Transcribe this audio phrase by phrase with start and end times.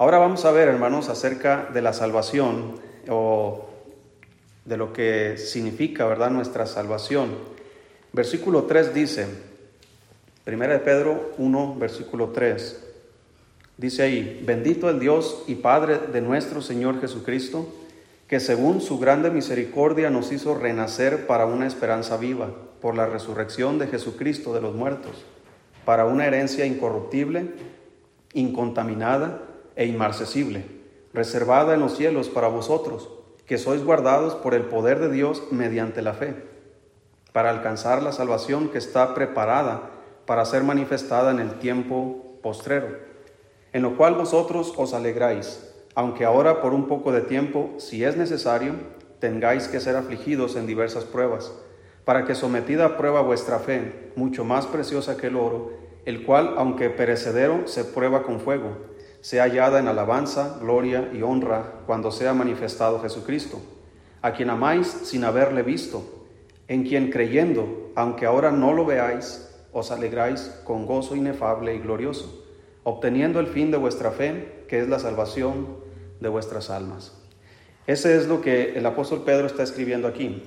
[0.00, 2.76] Ahora vamos a ver, hermanos, acerca de la salvación
[3.08, 3.68] o
[4.64, 7.30] de lo que significa, ¿verdad?, nuestra salvación.
[8.12, 9.26] Versículo 3 dice,
[10.44, 12.80] Primera de Pedro 1, versículo 3,
[13.76, 17.66] dice ahí, bendito el Dios y Padre de nuestro Señor Jesucristo,
[18.28, 23.80] que según su grande misericordia nos hizo renacer para una esperanza viva, por la resurrección
[23.80, 25.24] de Jesucristo de los muertos,
[25.84, 27.50] para una herencia incorruptible,
[28.32, 29.42] incontaminada,
[29.78, 30.64] e inmarcesible,
[31.14, 33.10] reservada en los cielos para vosotros,
[33.46, 36.34] que sois guardados por el poder de Dios mediante la fe,
[37.32, 39.90] para alcanzar la salvación que está preparada
[40.26, 42.88] para ser manifestada en el tiempo postrero,
[43.72, 48.16] en lo cual vosotros os alegráis, aunque ahora por un poco de tiempo, si es
[48.16, 48.74] necesario,
[49.20, 51.52] tengáis que ser afligidos en diversas pruebas,
[52.04, 55.70] para que sometida a prueba vuestra fe, mucho más preciosa que el oro,
[56.04, 58.76] el cual, aunque perecedero, se prueba con fuego,
[59.20, 63.60] sea hallada en alabanza, gloria y honra cuando sea manifestado Jesucristo,
[64.22, 66.26] a quien amáis sin haberle visto,
[66.68, 72.44] en quien creyendo, aunque ahora no lo veáis, os alegráis con gozo inefable y glorioso,
[72.84, 75.78] obteniendo el fin de vuestra fe, que es la salvación
[76.20, 77.14] de vuestras almas.
[77.86, 80.42] Ese es lo que el apóstol Pedro está escribiendo aquí.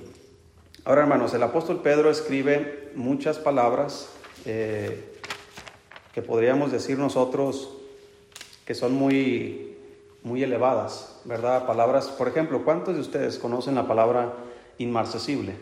[0.84, 4.08] Ahora, hermanos, el apóstol Pedro escribe muchas palabras
[4.44, 5.12] eh,
[6.12, 7.81] que podríamos decir nosotros
[8.64, 9.76] que son muy,
[10.22, 11.66] muy elevadas, ¿verdad?
[11.66, 14.34] Palabras, por ejemplo, ¿cuántos de ustedes conocen la palabra
[14.78, 15.54] inmarcesible?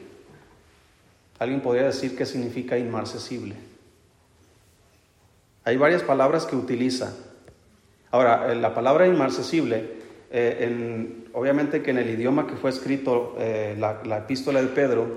[1.39, 3.57] ¿Alguien podría decir qué significa inmarcesible?
[5.65, 7.15] Hay varias palabras que utiliza.
[8.11, 13.77] Ahora, eh, la palabra inmarcesible, eh, obviamente que en el idioma que fue escrito eh,
[13.79, 15.17] la, la, epístola de Pedro,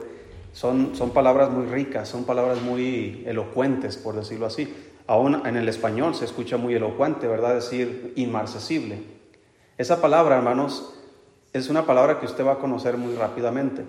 [0.54, 4.74] son, son palabras muy ricas, son palabras muy elocuentes, por decirlo así.
[5.06, 7.56] Aún en el español se escucha muy elocuente, ¿verdad?
[7.56, 9.04] Decir inmarcesible.
[9.78, 10.94] Esa palabra, hermanos,
[11.52, 13.86] es una palabra que usted va a conocer muy rápidamente.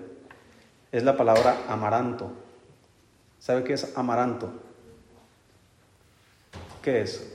[0.91, 2.31] Es la palabra amaranto.
[3.39, 4.51] ¿Sabe qué es amaranto?
[6.81, 7.31] ¿Qué es?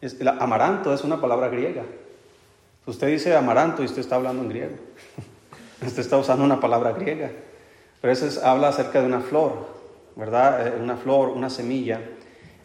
[0.00, 1.82] El amaranto es una palabra griega.
[2.86, 4.76] Usted dice amaranto y usted está hablando en griego.
[5.86, 7.30] Usted está usando una palabra griega,
[8.00, 9.66] pero eso habla acerca de una flor,
[10.16, 10.66] ¿verdad?
[10.66, 12.00] Eh, una flor, una semilla.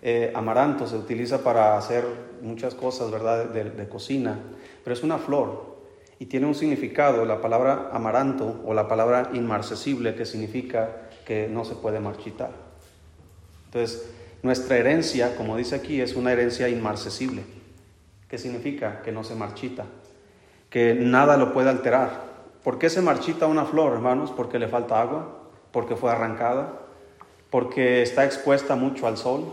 [0.01, 2.05] Eh, amaranto se utiliza para hacer
[2.41, 3.45] muchas cosas, ¿verdad?
[3.45, 4.39] De, cocina,
[4.83, 5.77] pero es una flor
[6.19, 11.65] y tiene un significado, la palabra amaranto o la palabra inmarcesible, que significa que no
[11.65, 12.51] se puede marchitar.
[13.65, 14.09] Entonces,
[14.41, 17.43] nuestra herencia, como dice aquí, es una herencia inmarcesible.
[18.29, 19.01] ¿Qué significa?
[19.01, 19.85] Que no se marchita,
[20.69, 22.28] que nada lo puede alterar,
[22.63, 24.31] ¿Por qué se marchita una flor, hermanos?
[24.35, 25.39] Porque le falta agua,
[25.71, 26.73] porque fue arrancada,
[27.49, 29.45] porque está expuesta mucho al sol,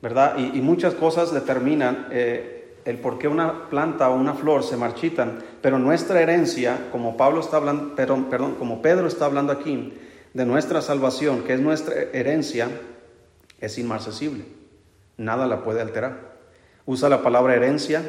[0.00, 0.38] ¿verdad?
[0.38, 5.40] Y, muchas cosas determinan eh, el por qué una planta o una flor se marchitan,
[5.60, 9.92] pero nuestra herencia, como Pablo está hablando, perdón, perdón, como Pedro está hablando aquí,
[10.32, 12.70] de nuestra salvación, que es nuestra herencia,
[13.60, 14.44] es inmarcesible.
[15.16, 16.30] Nada la puede alterar.
[16.86, 18.02] Usa la palabra herencia,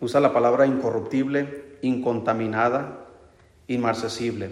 [0.00, 3.05] usa la palabra incorruptible, incontaminada,
[3.68, 4.50] inmarcesible.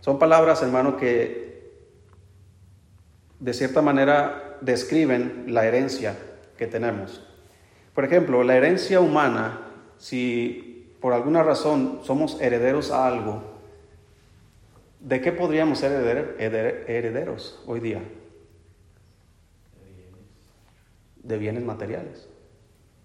[0.00, 1.44] Son palabras, hermano, que
[3.40, 6.16] de cierta manera describen la herencia
[6.56, 7.26] que tenemos.
[7.94, 9.60] Por ejemplo, la herencia humana,
[9.98, 13.42] si por alguna razón somos herederos a algo,
[15.00, 15.92] ¿de qué podríamos ser
[16.38, 18.02] herederos hoy día?
[21.22, 22.28] De bienes materiales.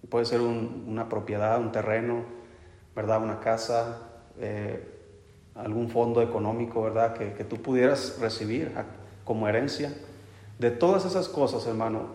[0.09, 2.23] Puede ser una propiedad, un terreno,
[2.95, 3.21] ¿verdad?
[3.21, 4.09] Una casa,
[4.39, 4.98] eh,
[5.63, 7.13] algún fondo económico, ¿verdad?
[7.13, 8.71] Que, que tú pudieras recibir
[9.25, 9.93] como herencia.
[10.57, 12.07] De todas esas cosas, hermano,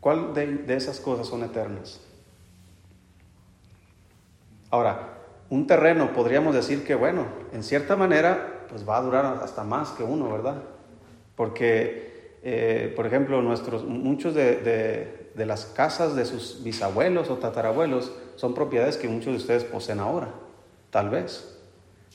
[0.00, 2.00] ¿cuál de, de esas cosas son eternas?
[4.70, 5.18] Ahora,
[5.48, 9.90] un terreno podríamos decir que, bueno, en cierta manera, pues va a durar hasta más
[9.90, 10.62] que uno, ¿verdad?
[11.36, 17.36] Porque, eh, por ejemplo, nuestros, muchos de, de, de, las casas de sus bisabuelos o
[17.36, 20.28] tatarabuelos son propiedades que muchos de ustedes poseen ahora.
[20.90, 21.58] Tal vez,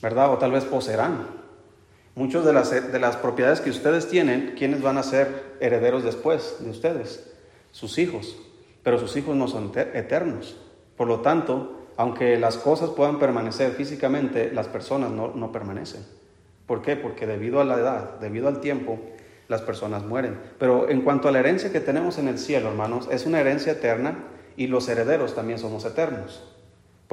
[0.02, 0.32] ¿verdad?
[0.32, 1.44] O tal vez poseerán.
[2.14, 6.56] Muchas de las, de las propiedades que ustedes tienen, ¿quiénes van a ser herederos después
[6.60, 7.32] de ustedes?
[7.72, 8.36] Sus hijos.
[8.82, 10.56] Pero sus hijos no son eternos.
[10.96, 16.04] Por lo tanto, aunque las cosas puedan permanecer físicamente, las personas no, no permanecen.
[16.66, 16.96] ¿Por qué?
[16.96, 18.98] Porque debido a la edad, debido al tiempo,
[19.48, 20.38] las personas mueren.
[20.58, 23.72] Pero en cuanto a la herencia que tenemos en el cielo, hermanos, es una herencia
[23.72, 24.24] eterna
[24.56, 26.53] y los herederos también somos eternos.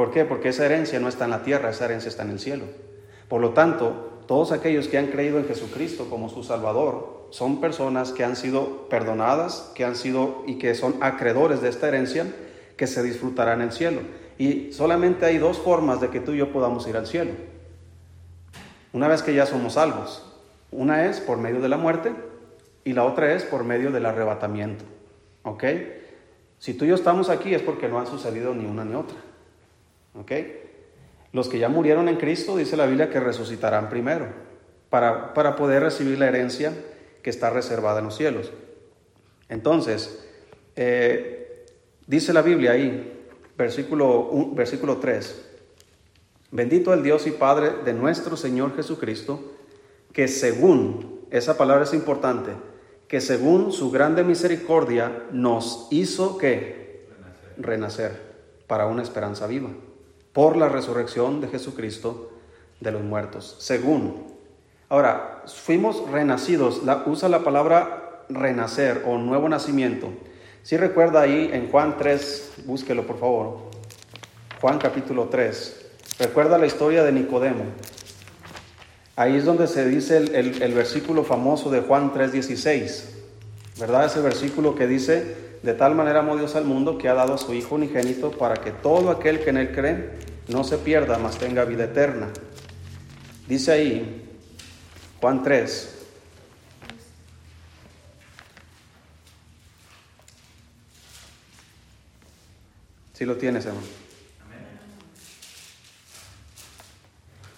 [0.02, 0.26] ¿Por qué?
[0.26, 2.64] Porque esa herencia no está en la tierra, esa herencia está en el cielo.
[3.28, 8.12] Por lo tanto, todos aquellos que han creído en Jesucristo como su Salvador son personas
[8.12, 12.26] que han sido perdonadas, que han sido y que son acreedores de esta herencia,
[12.78, 14.02] que se disfrutarán en el cielo.
[14.40, 17.34] Y solamente hay dos formas de que tú y yo podamos ir al cielo.
[18.94, 20.26] Una vez que ya somos salvos.
[20.72, 22.12] Una es por medio de la muerte
[22.86, 24.84] y la otra es por medio del arrebatamiento.
[25.44, 25.64] ¿Ok?
[26.58, 29.18] Si tú y yo estamos aquí es porque no han sucedido ni una ni otra.
[30.14, 30.32] ¿Ok?
[31.34, 34.28] Los que ya murieron en Cristo, dice la Biblia, que resucitarán primero
[34.90, 36.74] para, para poder recibir la herencia
[37.24, 38.52] que está reservada en los cielos.
[39.48, 40.28] Entonces,
[40.76, 41.66] eh,
[42.06, 43.26] dice la Biblia ahí,
[43.58, 45.50] versículo, versículo 3,
[46.52, 49.54] bendito el Dios y Padre de nuestro Señor Jesucristo,
[50.12, 52.52] que según, esa palabra es importante,
[53.08, 57.06] que según su grande misericordia nos hizo que
[57.58, 58.32] renacer
[58.68, 59.70] para una esperanza viva
[60.34, 62.32] por la resurrección de Jesucristo
[62.80, 63.56] de los muertos.
[63.60, 64.32] Según.
[64.90, 70.10] Ahora, fuimos renacidos, usa la palabra renacer o nuevo nacimiento.
[70.64, 73.58] Si recuerda ahí en Juan 3, búsquelo por favor.
[74.60, 75.86] Juan capítulo 3.
[76.20, 77.64] Recuerda la historia de Nicodemo.
[79.16, 83.06] Ahí es donde se dice el, el versículo famoso de Juan 3:16.
[83.80, 84.06] ¿Verdad?
[84.06, 87.38] Ese versículo que dice, de tal manera amó Dios al mundo que ha dado a
[87.38, 90.12] su Hijo unigénito para que todo aquel que en él cree
[90.48, 92.30] no se pierda, mas tenga vida eterna.
[93.48, 94.28] Dice ahí,
[95.20, 95.98] Juan 3.
[103.14, 103.86] Si lo tienes, hermano.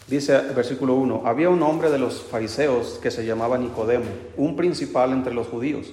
[0.08, 5.14] Dice versículo 1, había un hombre de los fariseos que se llamaba Nicodemo, un principal
[5.14, 5.88] entre los judíos.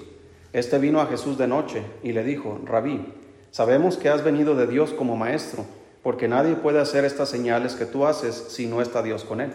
[0.53, 3.07] Este vino a Jesús de noche y le dijo, Rabí,
[3.51, 5.65] sabemos que has venido de Dios como maestro,
[6.03, 9.53] porque nadie puede hacer estas señales que tú haces si no está Dios con él.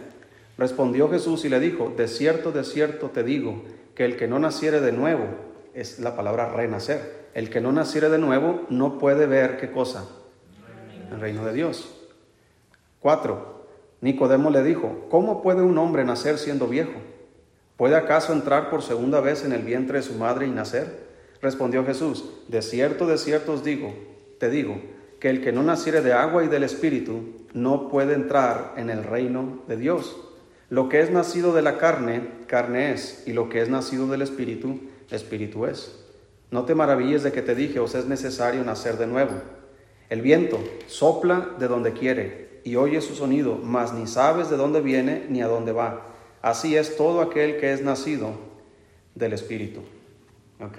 [0.58, 3.64] Respondió Jesús y le dijo, de cierto, de cierto te digo,
[3.94, 5.26] que el que no naciere de nuevo,
[5.74, 10.06] es la palabra renacer, el que no naciere de nuevo no puede ver qué cosa,
[11.12, 11.94] el reino de Dios.
[13.02, 13.66] Cuatro,
[14.00, 16.94] Nicodemo le dijo, ¿cómo puede un hombre nacer siendo viejo?
[17.77, 21.06] ¿Puede acaso entrar por segunda vez en el vientre de su madre y nacer?
[21.42, 23.94] Respondió Jesús, de cierto, de cierto os digo,
[24.39, 24.80] te digo,
[25.19, 29.04] que el que no naciere de agua y del Espíritu no puede entrar en el
[29.04, 30.16] reino de Dios.
[30.69, 34.22] Lo que es nacido de la carne, carne es, y lo que es nacido del
[34.22, 34.80] Espíritu,
[35.12, 36.00] Espíritu es.
[36.51, 39.33] No te maravilles de que te dije, os es necesario nacer de nuevo.
[40.10, 44.80] El viento sopla de donde quiere y oye su sonido, mas ni sabes de dónde
[44.80, 46.15] viene ni a dónde va
[46.46, 48.30] Así es todo aquel que es nacido
[49.16, 49.80] del Espíritu.
[50.64, 50.78] ¿Ok?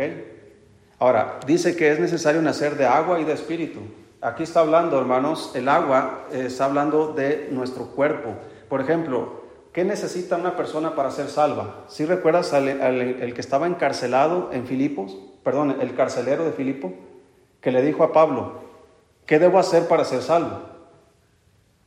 [1.01, 3.81] Ahora, dice que es necesario nacer de agua y de Espíritu.
[4.21, 8.37] Aquí está hablando, hermanos, el agua eh, está hablando de nuestro cuerpo.
[8.69, 9.43] Por ejemplo,
[9.73, 11.85] ¿qué necesita una persona para ser salva?
[11.89, 16.93] Si recuerdas al, el que estaba encarcelado en Filipos, perdón, el carcelero de Filipo,
[17.61, 18.61] que le dijo a Pablo,
[19.27, 20.61] ¿qué debo hacer para ser salvo?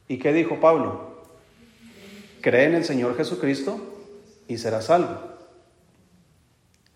[0.10, 1.08] ¿Y qué dijo Pablo?
[2.41, 3.80] Cree en el Señor Jesucristo
[4.47, 5.18] y será salvo.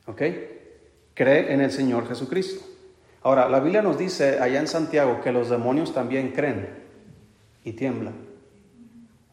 [0.06, 0.22] ¿Ok?
[1.13, 2.66] Cree en el Señor Jesucristo.
[3.22, 6.68] Ahora, la Biblia nos dice allá en Santiago que los demonios también creen
[7.63, 8.16] y tiemblan.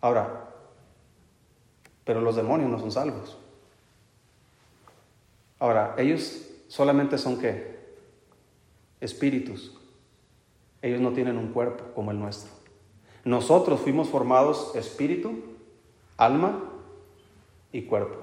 [0.01, 0.49] Ahora,
[2.05, 3.37] pero los demonios no son salvos.
[5.59, 7.81] Ahora, ellos solamente son qué?
[9.01, 9.77] Espíritus.
[10.83, 12.51] Ellos no tienen un cuerpo como el nuestro.
[13.25, 15.50] Nosotros fuimos formados espíritu,
[16.21, 16.65] alma
[17.73, 18.19] y cuerpo.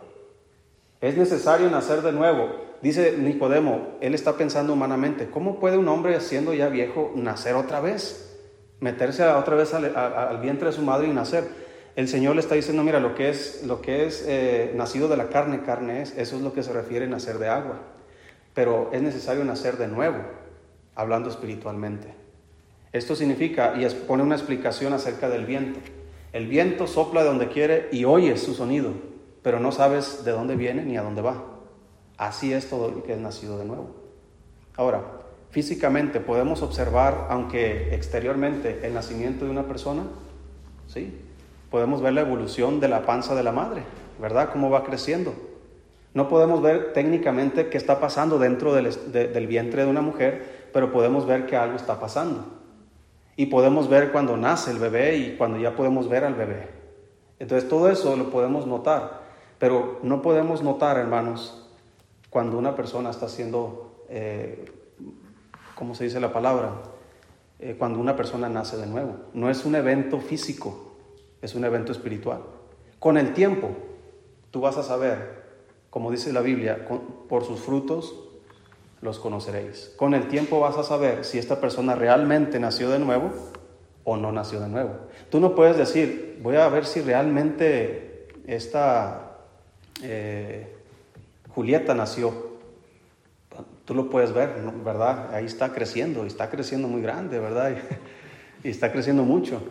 [1.01, 2.49] Es necesario nacer de nuevo.
[2.81, 7.81] Dice Nicodemo, él está pensando humanamente, ¿cómo puede un hombre siendo ya viejo nacer otra
[7.81, 8.23] vez?
[8.79, 11.45] Meterse otra vez al, vientre de su madre y nacer.
[11.95, 15.17] El Señor le está diciendo, mira, lo que es, lo que es eh, nacido de
[15.17, 17.79] la carne, carne es, eso es lo que se refiere a nacer de agua.
[18.53, 20.19] Pero es necesario nacer de nuevo,
[20.93, 22.13] hablando espiritualmente.
[22.93, 25.79] Esto significa, y pone una explicación acerca del viento.
[26.37, 28.91] El viento sopla de donde quiere y oyes su sonido,
[29.41, 31.43] pero no sabes de dónde viene ni a dónde va.
[32.15, 33.95] Así es todo el que es nacido de nuevo.
[34.75, 35.01] Ahora,
[35.49, 40.03] físicamente podemos observar, aunque exteriormente, el nacimiento de una persona,
[40.85, 41.19] ¿sí?
[41.71, 43.81] Podemos ver la evolución de la panza de la madre,
[44.21, 44.51] ¿verdad?
[44.53, 45.33] Cómo va creciendo.
[46.13, 50.91] No podemos ver técnicamente qué está pasando dentro del, del vientre de una mujer, pero
[50.91, 52.56] podemos ver que algo está pasando.
[53.37, 56.67] Y podemos ver cuando nace el bebé y cuando ya podemos ver al bebé.
[57.39, 59.21] Entonces todo eso lo podemos notar,
[59.59, 61.69] pero no podemos notar, hermanos,
[62.29, 64.65] cuando una persona está haciendo, eh,
[65.75, 66.81] ¿cómo se dice la palabra?
[67.59, 69.15] Eh, cuando una persona nace de nuevo.
[69.33, 70.95] No es un evento físico,
[71.41, 72.41] es un evento espiritual.
[72.99, 73.69] Con el tiempo,
[74.49, 75.43] tú vas a saber,
[75.91, 76.87] como dice la Biblia,
[77.29, 78.26] por sus frutos
[79.01, 79.93] los conoceréis.
[79.95, 83.31] Con el tiempo vas a saber si esta persona realmente nació de nuevo
[84.03, 84.91] o no nació de nuevo.
[85.29, 89.37] Tú no puedes decir, voy a ver si realmente esta
[90.01, 90.75] eh,
[91.53, 92.57] Julieta nació.
[93.85, 94.49] Tú lo puedes ver,
[94.83, 95.33] ¿verdad?
[95.33, 97.77] Ahí está creciendo, y está creciendo muy grande, ¿verdad?
[98.63, 99.61] y está creciendo mucho,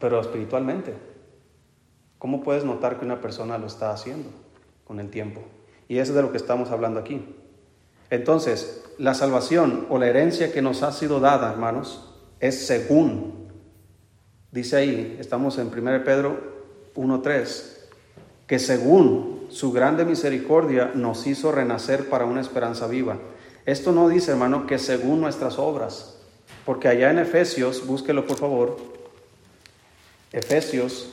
[0.00, 0.94] pero espiritualmente.
[2.18, 4.30] ¿Cómo puedes notar que una persona lo está haciendo
[4.84, 5.42] con el tiempo?
[5.88, 7.24] Y eso es de lo que estamos hablando aquí.
[8.10, 13.48] Entonces, la salvación o la herencia que nos ha sido dada, hermanos, es según.
[14.52, 16.36] Dice ahí, estamos en 1 Pedro
[16.94, 17.62] 1.3,
[18.46, 23.18] que según su grande misericordia nos hizo renacer para una esperanza viva.
[23.66, 26.18] Esto no dice, hermano, que según nuestras obras,
[26.64, 28.76] porque allá en Efesios, búsquelo por favor,
[30.32, 31.08] Efesios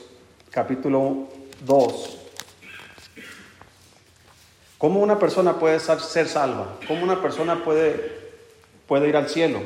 [0.50, 1.28] capítulo
[1.64, 2.21] 2,
[4.82, 6.76] ¿Cómo una persona puede ser salva?
[6.88, 8.18] ¿Cómo una persona puede,
[9.08, 9.60] ir al cielo?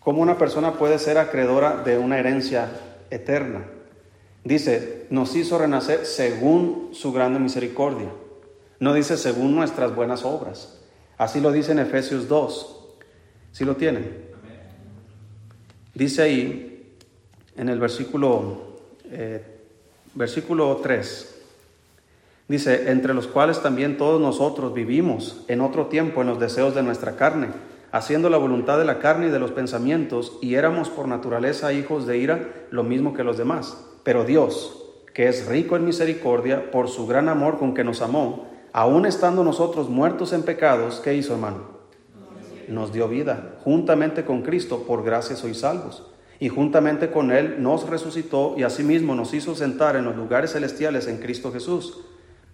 [0.00, 2.68] ¿Cómo una persona puede ser acreedora de una herencia
[3.10, 3.64] eterna?
[4.42, 8.08] Dice, nos hizo renacer según su grande misericordia.
[8.80, 10.80] No dice según nuestras buenas obras.
[11.16, 12.88] Así lo dice en Efesios 2.
[13.52, 14.32] ¿Sí lo tienen?
[15.94, 16.92] Dice ahí,
[17.56, 19.44] en el versículo, eh,
[20.12, 21.35] versículo 3.
[22.48, 26.82] Dice, entre los cuales también todos nosotros vivimos en otro tiempo en los deseos de
[26.84, 27.48] nuestra carne,
[27.90, 32.06] haciendo la voluntad de la carne y de los pensamientos, y éramos por naturaleza hijos
[32.06, 33.84] de ira, lo mismo que los demás.
[34.04, 38.46] Pero Dios, que es rico en misericordia, por su gran amor con que nos amó,
[38.72, 41.76] aun estando nosotros muertos en pecados, ¿qué hizo hermano?
[42.68, 43.56] Nos dio vida.
[43.64, 46.12] Juntamente con Cristo, por gracia sois salvos.
[46.38, 51.08] Y juntamente con Él nos resucitó y asimismo nos hizo sentar en los lugares celestiales
[51.08, 52.04] en Cristo Jesús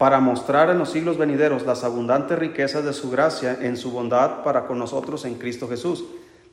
[0.02, 4.42] para mostrar en los siglos venideros las abundantes riquezas de su gracia en su bondad
[4.42, 6.04] para con nosotros en Cristo Jesús.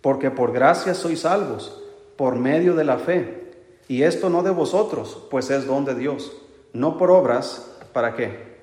[0.02, 1.82] Porque por gracia sois salvos,
[2.16, 3.50] por medio de la fe.
[3.88, 6.32] Y esto no de vosotros, pues es don de Dios.
[6.74, 8.60] No por obras, ¿para qué?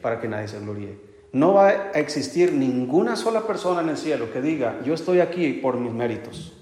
[0.00, 0.98] Para que nadie se gloríe.
[1.34, 5.52] No va a existir ninguna sola persona en el cielo que diga, yo estoy aquí
[5.52, 6.56] por mis méritos.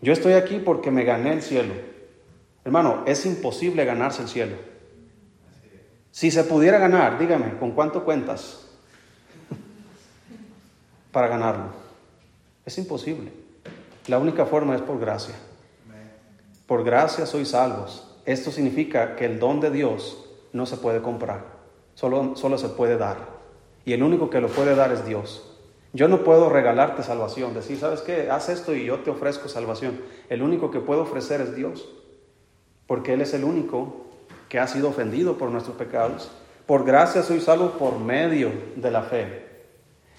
[0.00, 1.74] Yo estoy aquí porque me gané el cielo.
[2.64, 4.71] Hermano, es imposible ganarse el cielo.
[6.12, 8.66] Si se pudiera ganar, dígame, ¿con cuánto cuentas
[11.10, 11.68] para ganarlo?
[12.66, 13.32] Es imposible.
[14.06, 15.34] La única forma es por gracia.
[16.66, 18.06] Por gracia sois salvos.
[18.26, 21.44] Esto significa que el don de Dios no se puede comprar,
[21.94, 23.16] solo, solo se puede dar.
[23.86, 25.48] Y el único que lo puede dar es Dios.
[25.94, 28.30] Yo no puedo regalarte salvación, decir, ¿sabes qué?
[28.30, 30.00] Haz esto y yo te ofrezco salvación.
[30.28, 31.88] El único que puedo ofrecer es Dios,
[32.86, 34.11] porque Él es el único
[34.52, 36.30] que ha sido ofendido por nuestros pecados.
[36.66, 39.46] Por gracia soy salvo por medio de la fe.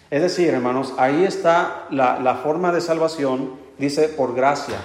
[0.09, 4.77] Es decir, hermanos, ahí está la, la forma de salvación, dice por gracia.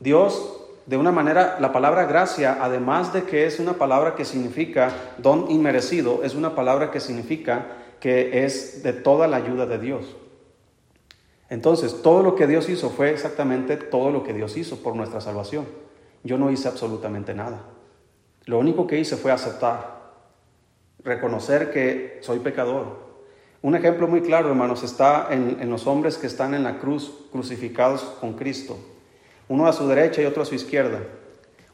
[0.00, 4.90] Dios, de una manera, la palabra gracia, además de que es una palabra que significa
[5.18, 7.66] don inmerecido, es una palabra que significa
[8.00, 10.16] que es de toda la ayuda de Dios.
[11.50, 15.20] Entonces, todo lo que Dios hizo fue exactamente todo lo que Dios hizo por nuestra
[15.20, 15.66] salvación.
[16.24, 17.75] Yo no hice absolutamente nada.
[18.46, 19.96] Lo único que hice fue aceptar,
[21.02, 23.04] reconocer que soy pecador.
[23.60, 28.02] Un ejemplo muy claro, hermanos, está en, los hombres que están en la cruz, crucificados
[28.20, 28.78] con Cristo.
[29.48, 31.00] Uno a su derecha y otro a su izquierda.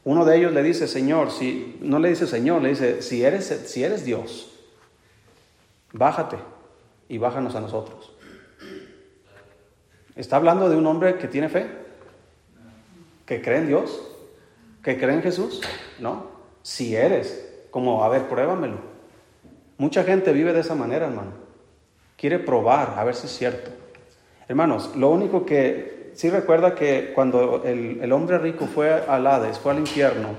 [0.03, 3.45] Uno de ellos le dice, Señor, si no le dice Señor, le dice, si eres,
[3.67, 4.51] si eres Dios,
[5.91, 6.37] bájate
[7.07, 8.11] y bájanos a nosotros.
[10.15, 11.67] Está hablando de un hombre que tiene fe,
[13.27, 14.01] que cree en Dios,
[14.83, 15.61] que cree en Jesús,
[15.99, 16.32] ¿no?
[16.63, 18.77] Si eres, como, a ver, pruébamelo.
[19.77, 21.31] Mucha gente vive de esa manera, hermano.
[22.17, 23.69] Quiere probar, a ver si es cierto.
[24.47, 29.73] Hermanos, lo único que, sí recuerda que cuando el, hombre rico fue al Hades, fue
[29.73, 30.29] al infierno,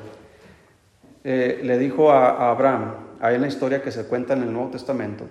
[1.23, 4.53] eh, le dijo a, a Abraham, ahí en la historia que se cuenta en el
[4.53, 5.25] Nuevo Testamento,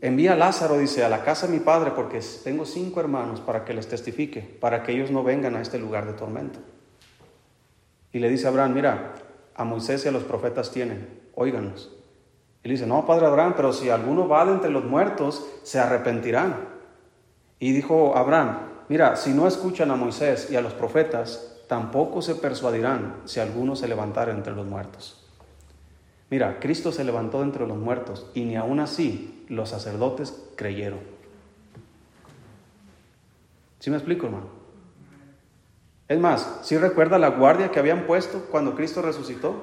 [0.00, 3.64] envía a Lázaro, dice, a la casa de mi padre, porque tengo cinco hermanos para
[3.64, 6.58] que les testifique, para que ellos no vengan a este lugar de tormento.
[8.12, 9.14] Y le dice a Abraham, mira,
[9.56, 11.90] a Moisés y a los profetas tienen, óiganos.
[12.62, 15.78] Y le dice, no, padre Abraham, pero si alguno va de entre los muertos, se
[15.78, 16.56] arrepentirán.
[17.58, 18.58] Y dijo Abraham,
[18.88, 23.76] mira, si no escuchan a Moisés y a los profetas, tampoco se persuadirán si alguno
[23.76, 25.26] se levantara entre los muertos.
[26.28, 31.00] Mira, Cristo se levantó de entre los muertos y ni aún así los sacerdotes creyeron.
[33.78, 34.55] ¿Sí me explico, hermano?
[36.08, 39.62] Es más, si recuerda la guardia que habían puesto cuando Cristo resucitó?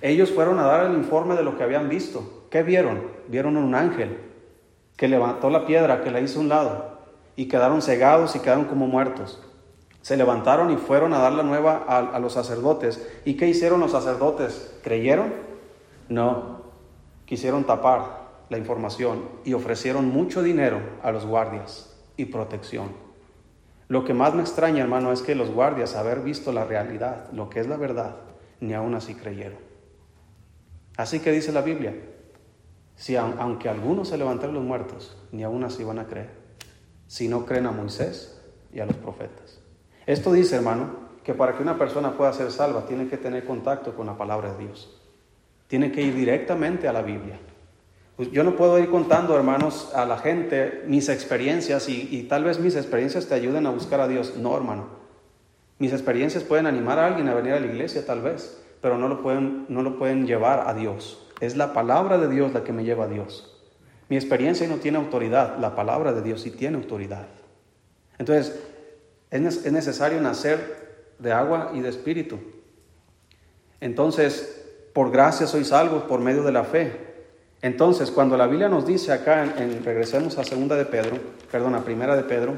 [0.00, 2.46] Ellos fueron a dar el informe de lo que habían visto.
[2.50, 3.02] ¿Qué vieron?
[3.28, 4.18] Vieron un ángel
[4.96, 6.98] que levantó la piedra, que la hizo a un lado,
[7.36, 9.40] y quedaron cegados y quedaron como muertos.
[10.00, 13.08] Se levantaron y fueron a dar la nueva a, a los sacerdotes.
[13.24, 14.74] ¿Y qué hicieron los sacerdotes?
[14.82, 15.32] ¿Creyeron?
[16.08, 16.62] No,
[17.24, 23.11] quisieron tapar la información y ofrecieron mucho dinero a los guardias y protección.
[23.92, 27.50] Lo que más me extraña, hermano, es que los guardias, haber visto la realidad, lo
[27.50, 28.16] que es la verdad,
[28.58, 29.58] ni aún así creyeron.
[30.96, 31.94] Así que dice la Biblia,
[32.96, 36.30] si aunque algunos se levantaron los muertos, ni aún así van a creer,
[37.06, 38.40] si no creen a Moisés
[38.72, 39.60] y a los profetas.
[40.06, 40.86] Esto dice, hermano,
[41.22, 44.54] que para que una persona pueda ser salva, tiene que tener contacto con la palabra
[44.54, 45.02] de Dios.
[45.66, 47.38] Tiene que ir directamente a la Biblia.
[48.22, 52.60] Pues yo no puedo ir contando, hermanos, a la gente mis experiencias y, tal vez
[52.60, 54.36] mis experiencias te ayuden a buscar a Dios.
[54.36, 54.86] No, hermano.
[55.80, 59.08] Mis experiencias pueden animar a alguien a venir a la iglesia, tal vez, pero no
[59.08, 61.26] lo pueden, no lo pueden llevar a Dios.
[61.40, 63.60] Es la palabra de Dios la que me lleva a Dios.
[64.08, 67.26] Mi experiencia no tiene autoridad, la palabra de Dios sí tiene autoridad.
[68.18, 68.56] Entonces,
[69.32, 72.38] es, es necesario nacer de agua y de espíritu.
[73.80, 77.11] Entonces, por gracia sois salvos por medio de la fe.
[77.62, 81.16] Entonces, cuando la Biblia nos dice acá, en, regresemos a segunda de Pedro,
[81.50, 82.54] perdón, primera de Pedro,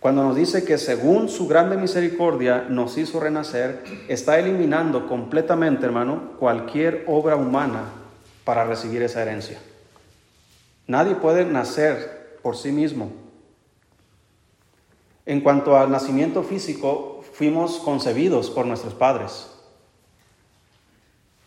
[0.00, 6.32] cuando nos dice que según su grande misericordia nos hizo renacer, está eliminando completamente, hermano,
[6.40, 7.84] cualquier obra humana
[8.44, 9.58] para recibir esa herencia.
[10.88, 13.12] Nadie puede nacer por sí mismo.
[15.24, 19.50] En cuanto al nacimiento físico, fuimos concebidos por nuestros padres.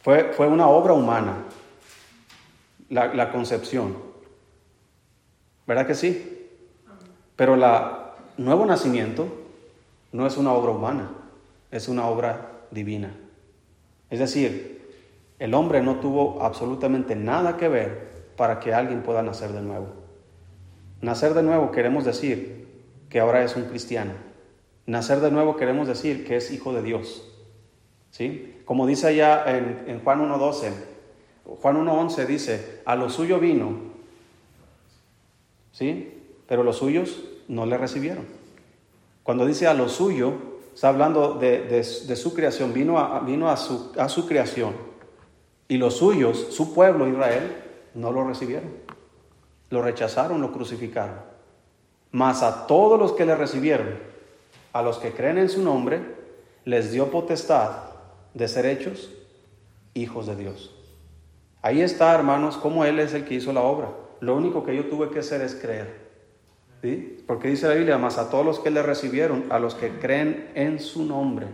[0.02, 1.46] Fue, fue una obra humana
[2.90, 3.96] la, concepción.
[5.68, 6.48] ¿Verdad que sí?
[7.36, 7.64] Pero el
[8.44, 9.28] nuevo nacimiento
[10.12, 11.12] no es una obra humana,
[11.72, 13.16] es una obra divina.
[14.10, 14.80] Es decir,
[15.38, 19.88] el hombre no tuvo absolutamente nada que ver para que alguien pueda nacer de nuevo.
[21.02, 22.68] Nacer de nuevo queremos decir
[23.10, 24.14] que ahora es un cristiano.
[24.86, 27.26] Nacer de nuevo queremos decir que es hijo de Dios.
[28.10, 28.62] ¿Sí?
[28.66, 30.72] Como dice allá en, en Juan 1.12,
[31.62, 33.74] Juan 1.11 dice, a lo suyo vino,
[35.72, 36.22] ¿sí?
[36.48, 38.26] Pero los suyos no le recibieron.
[39.24, 40.34] Cuando dice a lo suyo,
[40.74, 44.74] está hablando de, su creación, vino, a, vino a, su, a su creación.
[45.68, 47.56] Y los suyos, su pueblo Israel,
[47.94, 48.72] no lo recibieron.
[49.70, 51.16] Lo rechazaron, lo crucificaron.
[52.12, 54.00] Mas a todos los que le recibieron,
[54.74, 56.02] a los que creen en su nombre,
[56.66, 57.72] les dio potestad
[58.34, 59.12] de ser hechos
[59.94, 60.79] hijos de Dios.
[61.62, 63.90] Ahí está, hermanos, cómo Él es el que hizo la obra.
[64.22, 66.10] Lo único que yo tuve que hacer es creer.
[66.82, 67.22] ¿Sí?
[67.28, 70.50] Porque dice la Biblia, más a todos los que le recibieron, a los que creen
[70.56, 71.48] en su nombre.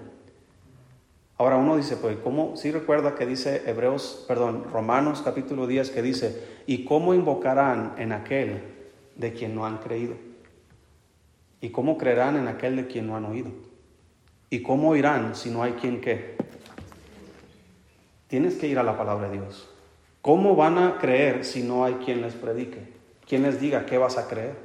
[1.38, 2.56] Ahora uno dice, pues, ¿cómo?
[2.56, 8.12] Sí recuerda que dice Hebreos, perdón, Romanos capítulo 10, que dice, ¿y cómo invocarán en
[8.12, 8.62] aquel
[9.16, 10.16] de quien no han creído?
[11.60, 13.50] ¿Y cómo creerán en aquel de quien no han oído?
[14.50, 16.38] ¿Y cómo oirán si no hay quien qué?
[18.28, 19.75] Tienes que ir a la palabra de Dios.
[20.26, 22.80] ¿Cómo van a creer si no hay quien les predique?
[23.30, 24.56] Quien les diga qué vas a creer?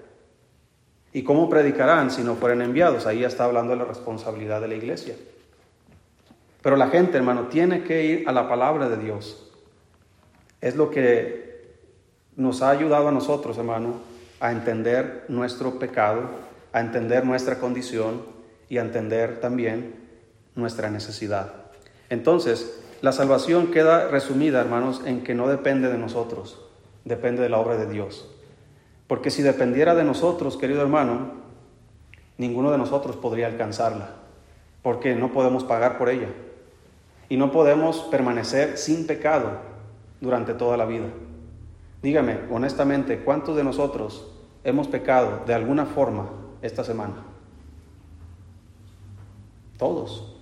[1.13, 3.05] ¿Y cómo predicarán si no fueren enviados?
[3.05, 5.17] Ahí ya está hablando de la responsabilidad de la iglesia.
[6.63, 9.53] Pero la gente, hermano, tiene que ir a la palabra de Dios.
[10.63, 11.75] Es lo que
[12.37, 14.01] nos ha ayudado a nosotros, hermano,
[14.41, 16.23] a entender nuestro pecado,
[16.73, 18.23] a entender nuestra condición
[18.71, 19.95] y a entender también
[20.55, 21.53] nuestra necesidad.
[22.09, 26.61] Entonces, la salvación queda resumida, hermanos, en que no depende de nosotros,
[27.05, 28.31] depende de la obra de Dios.
[29.07, 31.33] Porque si dependiera de nosotros, querido hermano,
[32.37, 34.11] ninguno de nosotros podría alcanzarla,
[34.83, 36.29] porque no podemos pagar por ella.
[37.29, 39.53] Y no podemos permanecer sin pecado
[40.21, 41.07] durante toda la vida.
[42.03, 44.31] Dígame, honestamente, ¿cuántos de nosotros
[44.65, 47.25] hemos pecado de alguna forma esta semana?
[49.79, 50.40] Todos.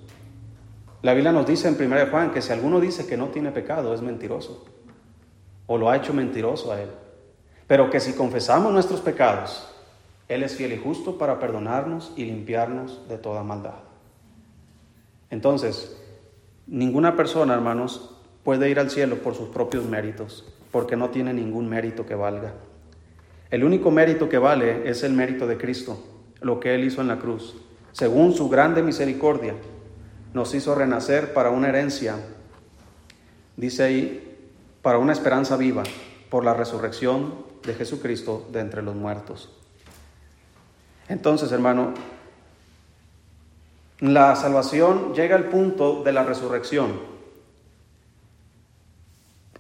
[1.03, 3.95] La Biblia nos dice en 1 Juan que si alguno dice que no tiene pecado
[3.95, 4.65] es mentiroso
[5.67, 6.89] o lo ha hecho mentiroso a él.
[7.69, 9.69] Pero que si confesamos nuestros pecados,
[10.27, 13.81] Él es fiel y justo para perdonarnos y limpiarnos de toda maldad.
[15.31, 16.01] Entonces,
[16.67, 21.69] ninguna persona, hermanos, puede ir al cielo por sus propios méritos, porque no tiene ningún
[21.69, 22.55] mérito que valga.
[23.51, 26.03] El único mérito que vale es el mérito de Cristo,
[26.41, 27.57] lo que Él hizo en la cruz,
[27.93, 29.55] según su grande misericordia
[30.39, 32.15] nos hizo renacer para una herencia,
[33.57, 34.39] dice ahí,
[34.83, 35.83] para una esperanza viva,
[36.31, 39.51] por la resurrección de Jesucristo de entre los muertos.
[41.09, 41.93] Entonces, hermano,
[43.99, 47.01] la salvación llega al punto de la resurrección.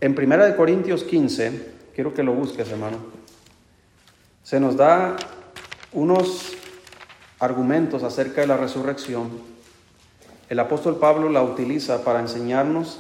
[0.00, 2.98] En 1 Corintios 15, quiero que lo busques, hermano,
[4.44, 5.16] se nos da
[5.90, 6.52] unos
[7.40, 9.57] argumentos acerca de la resurrección.
[10.48, 12.98] El apóstol Pablo la utiliza para enseñarnos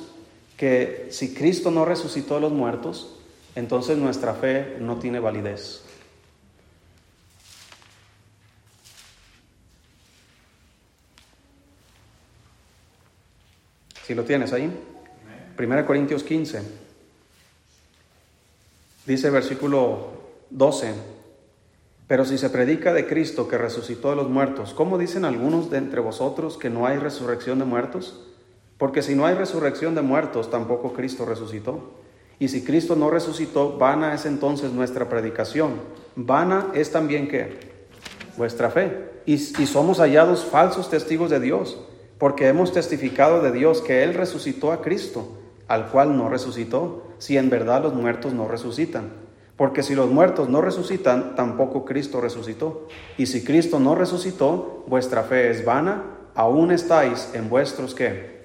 [0.56, 3.14] que si Cristo no resucitó a los muertos,
[3.54, 5.82] entonces nuestra fe no tiene validez.
[14.06, 14.72] Si lo tienes ahí.
[15.58, 16.62] 1 Corintios 15.
[19.06, 20.12] Dice versículo
[20.50, 21.17] 12.
[22.08, 25.76] Pero si se predica de Cristo que resucitó de los muertos, ¿cómo dicen algunos de
[25.76, 28.24] entre vosotros que no hay resurrección de muertos?
[28.78, 31.90] Porque si no hay resurrección de muertos, tampoco Cristo resucitó.
[32.38, 35.72] Y si Cristo no resucitó, vana es entonces nuestra predicación.
[36.16, 37.58] Vana es también que
[38.38, 39.10] vuestra fe.
[39.26, 41.78] Y, y somos hallados falsos testigos de Dios
[42.16, 47.36] porque hemos testificado de Dios que Él resucitó a Cristo, al cual no resucitó, si
[47.36, 49.27] en verdad los muertos no resucitan.
[49.58, 52.86] Porque si los muertos no resucitan, tampoco Cristo resucitó.
[53.18, 58.44] Y si Cristo no resucitó, vuestra fe es vana, aún estáis en vuestros qué.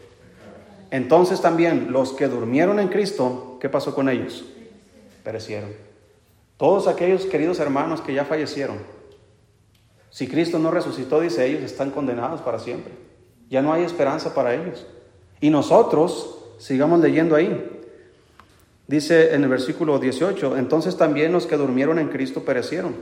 [0.89, 4.43] Entonces también los que durmieron en Cristo, ¿qué pasó con ellos?
[5.23, 5.69] Perecieron.
[6.57, 8.77] Todos aquellos queridos hermanos que ya fallecieron,
[10.13, 12.93] si Cristo no resucitó, dice ellos, están condenados para siempre.
[13.49, 14.85] Ya no hay esperanza para ellos.
[15.41, 17.72] Y nosotros, sigamos leyendo ahí.
[18.87, 22.95] Dice en el versículo 18, entonces también los que durmieron en Cristo perecieron.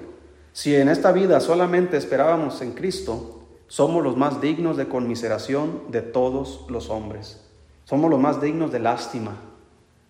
[0.53, 6.01] Si en esta vida solamente esperábamos en Cristo, somos los más dignos de conmiseración de
[6.01, 7.41] todos los hombres.
[7.85, 9.37] Somos los más dignos de lástima.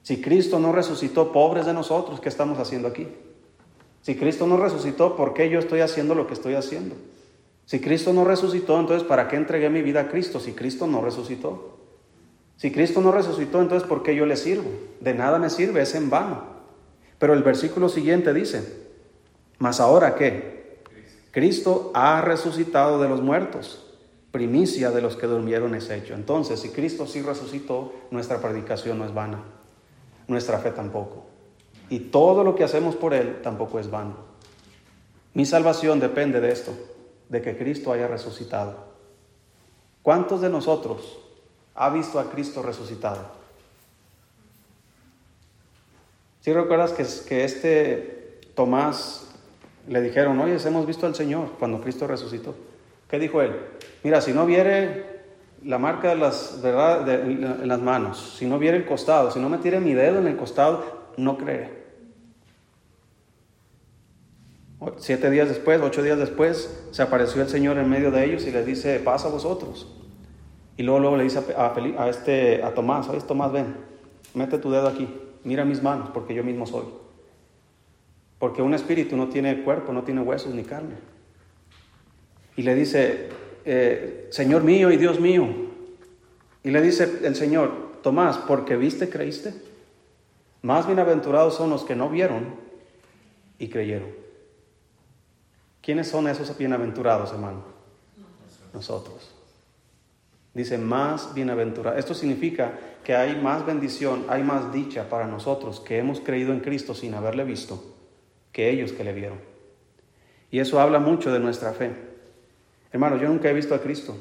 [0.02, 3.08] Si Cristo no resucitó, pobres de nosotros, ¿qué estamos haciendo aquí?
[4.02, 6.96] Si Cristo no resucitó, ¿por qué yo estoy haciendo lo que estoy haciendo?
[7.66, 11.02] Si Cristo no resucitó, entonces ¿para qué entregué mi vida a Cristo si Cristo no
[11.02, 11.81] resucitó?
[12.62, 14.70] Si Cristo no resucitó, entonces ¿por qué yo le sirvo?
[15.00, 16.44] De nada me sirve, es en vano.
[17.18, 18.92] Pero el versículo siguiente dice,
[19.58, 20.84] mas ahora qué?
[21.32, 23.84] Cristo ha resucitado de los muertos,
[24.30, 26.14] primicia de los que durmieron es hecho.
[26.14, 29.40] Entonces, si Cristo sí resucitó, nuestra predicación no es vana,
[30.28, 31.26] nuestra fe tampoco.
[31.90, 34.18] Y todo lo que hacemos por Él tampoco es vano.
[35.34, 36.74] Mi salvación depende de esto,
[37.28, 38.92] de que Cristo haya resucitado.
[40.04, 41.21] ¿Cuántos de nosotros
[41.76, 43.42] ha visto a Cristo resucitado?
[46.42, 49.28] Si recuerdas que, que este Tomás
[49.88, 52.56] le dijeron, oye, hemos visto al Señor cuando Cristo resucitó.
[53.10, 53.56] ¿Qué dijo él?
[54.04, 55.22] Mira, si no viere
[55.64, 57.08] la marca de las, ¿verdad?
[57.10, 60.28] en las manos, si no viere el costado, si no me tire mi dedo en
[60.28, 60.84] el costado,
[61.18, 61.82] no cree.
[64.98, 68.52] Siete días después, ocho días después, se apareció el Señor en medio de ellos y
[68.52, 70.01] les dice, pasa a vosotros.
[70.78, 73.76] Y luego, luego le dice a, a, este, a Tomás, oye Tomás, ven,
[74.34, 75.08] mete tu dedo aquí,
[75.44, 76.86] mira mis manos, porque yo mismo soy.
[78.40, 80.96] Porque un espíritu no tiene cuerpo, no tiene huesos ni carne.
[82.56, 83.30] Y le dice,
[83.66, 85.48] eh, Señor mío y Dios mío.
[86.64, 89.54] Y le dice el Señor, Tomás, porque viste, creíste.
[90.64, 92.56] Más bienaventurados son los que no vieron
[93.60, 94.10] y creyeron.
[95.82, 97.64] ¿Quiénes son esos bienaventurados, hermano?
[98.74, 99.34] Nosotros.
[100.54, 102.00] Dice más bienaventurados.
[102.00, 106.60] Esto significa que hay más bendición, hay más dicha para nosotros que hemos creído en
[106.60, 107.96] Cristo sin haberle visto
[108.52, 109.40] que ellos que le vieron.
[110.52, 111.92] Y eso habla mucho de nuestra fe.
[112.92, 114.18] Hermano, yo nunca he visto a Cristo,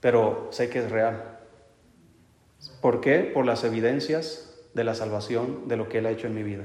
[0.00, 1.40] pero sé que es real.
[2.80, 3.30] ¿Por qué?
[3.34, 6.64] Por las evidencias de la salvación, de lo que Él ha hecho en mi vida.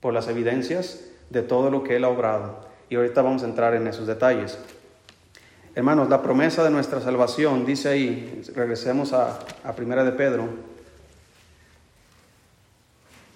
[0.00, 3.74] Por las evidencias de todo lo que Él ha obrado y ahorita vamos a entrar
[3.74, 4.58] en esos detalles.
[5.74, 10.48] Hermanos, la promesa de nuestra salvación, dice ahí, regresemos a, a Primera de Pedro.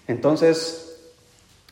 [0.06, 1.00] Entonces,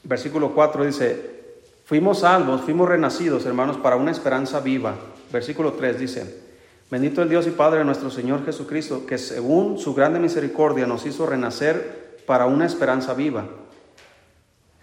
[0.02, 1.44] versículo 4 dice,
[1.84, 4.94] fuimos salvos, fuimos renacidos, hermanos, para una esperanza viva.
[5.32, 6.42] Versículo 3 dice,
[6.90, 11.04] bendito el Dios y Padre de nuestro Señor Jesucristo, que según su grande misericordia nos
[11.04, 13.46] hizo renacer para una esperanza viva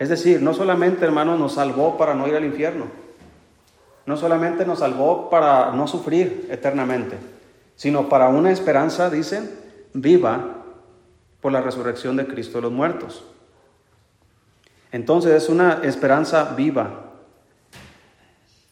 [0.02, 2.86] es decir, no solamente, hermano, nos salvó para no ir al infierno,
[4.06, 7.18] no solamente nos salvó para no sufrir eternamente,
[7.76, 9.42] sino para una esperanza, dice,
[9.94, 10.64] viva
[11.40, 13.24] por la resurrección de Cristo de los muertos.
[14.92, 17.12] Entonces es una esperanza viva.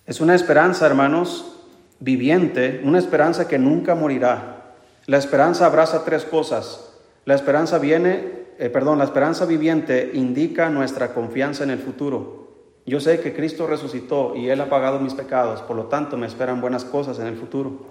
[0.06, 1.60] Es una esperanza, hermanos,
[2.00, 4.74] viviente, una esperanza que nunca morirá.
[5.06, 6.94] La esperanza abraza tres cosas.
[7.26, 12.49] La esperanza viene eh, perdón, la esperanza viviente indica nuestra confianza en el futuro.
[12.89, 16.25] Yo sé que Cristo resucitó y Él ha pagado mis pecados, por lo tanto me
[16.25, 17.86] esperan buenas cosas en el futuro.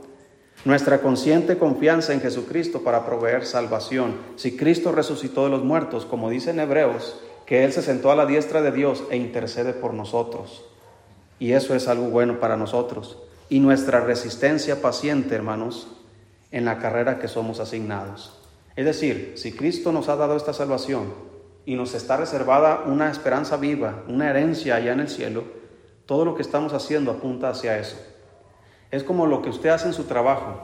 [0.64, 4.16] Nuestra consciente confianza en Jesucristo para proveer salvación.
[4.34, 8.16] Si Cristo resucitó de los muertos, como dice en Hebreos, que Él se sentó a
[8.16, 10.64] la diestra de Dios e intercede por nosotros.
[11.38, 13.18] Y eso es algo bueno para nosotros.
[13.48, 15.86] Y nuestra resistencia paciente, hermanos,
[16.50, 18.36] en la carrera que somos asignados.
[18.74, 21.27] Es decir, si Cristo nos ha dado esta salvación
[21.68, 25.44] y nos está reservada una esperanza viva, una herencia allá en el cielo,
[26.06, 27.98] todo lo que estamos haciendo apunta hacia eso.
[28.90, 30.62] Es como lo que usted hace en su trabajo.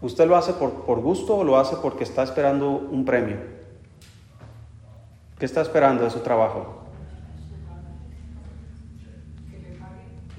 [0.00, 3.38] ¿Usted lo hace por, por gusto o lo hace porque está esperando un premio?
[5.36, 6.84] ¿Qué está esperando de su trabajo?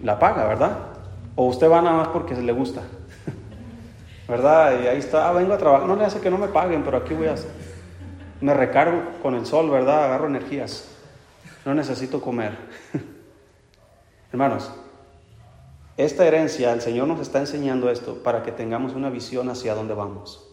[0.01, 0.77] La paga, ¿verdad?
[1.35, 2.79] O usted va nada más porque le gusta.
[4.29, 4.81] ¿Verdad?
[4.81, 5.85] Y ahí está, ah, vengo a trabajar.
[5.85, 7.35] No le hace que no me paguen, pero aquí voy a...
[8.41, 10.03] Me recargo con el sol, ¿verdad?
[10.05, 10.87] Agarro energías.
[11.63, 12.57] No necesito comer.
[14.31, 14.71] Hermanos,
[15.95, 19.93] esta herencia, el Señor nos está enseñando esto para que tengamos una visión hacia dónde
[19.93, 20.47] vamos.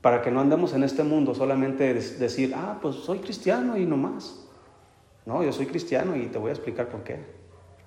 [0.00, 3.98] Para que no andemos en este mundo solamente decir, ah, pues soy cristiano y no
[3.98, 4.46] más.
[5.26, 7.18] No, yo soy cristiano y te voy a explicar por qué.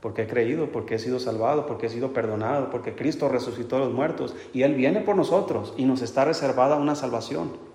[0.01, 3.79] Porque he creído, porque he sido salvado, porque he sido perdonado, porque Cristo resucitó a
[3.79, 7.72] los muertos y Él viene por nosotros y nos está reservada una salvación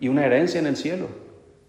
[0.00, 1.06] y una herencia en el cielo.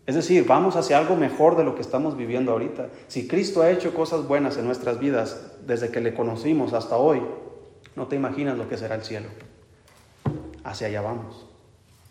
[0.05, 2.87] Es decir, vamos hacia algo mejor de lo que estamos viviendo ahorita.
[3.07, 7.21] Si Cristo ha hecho cosas buenas en nuestras vidas desde que le conocimos hasta hoy,
[7.95, 9.27] no te imaginas lo que será el cielo.
[10.63, 11.45] Hacia allá vamos.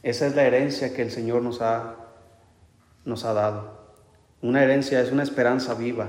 [0.04, 1.96] Esa es la herencia que el Señor nos ha,
[3.04, 3.78] nos ha dado.
[4.42, 6.08] Una herencia es una esperanza viva.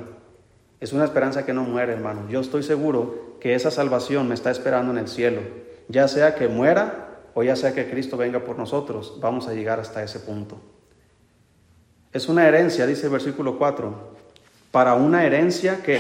[0.80, 2.30] Es una esperanza que no muere, hermano.
[2.30, 5.41] Yo estoy seguro que esa salvación me está esperando en el cielo.
[5.88, 9.79] Ya sea que muera o ya sea que Cristo venga por nosotros, vamos a llegar
[9.79, 10.59] hasta ese punto.
[12.11, 14.17] Es una herencia, dice el versículo 4,
[14.71, 15.99] para una herencia que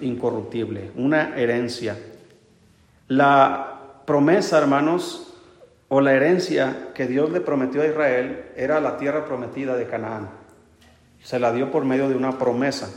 [0.00, 1.96] incorruptible, una herencia.
[3.08, 5.34] La promesa, hermanos,
[5.88, 10.30] o la herencia que Dios le prometió a Israel era la tierra prometida de Canaán.
[11.22, 12.90] Se la dio por medio de una promesa.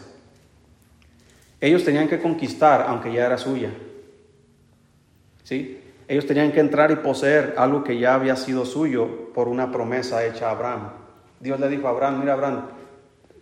[1.62, 3.70] Ellos tenían que conquistar, aunque ya era suya.
[5.44, 5.85] ¿Sí?
[6.08, 10.26] Ellos tenían que entrar y poseer algo que ya había sido suyo por una promesa
[10.26, 10.90] hecha a Abraham.
[11.40, 12.68] Dios le dijo a Abraham, mira Abraham,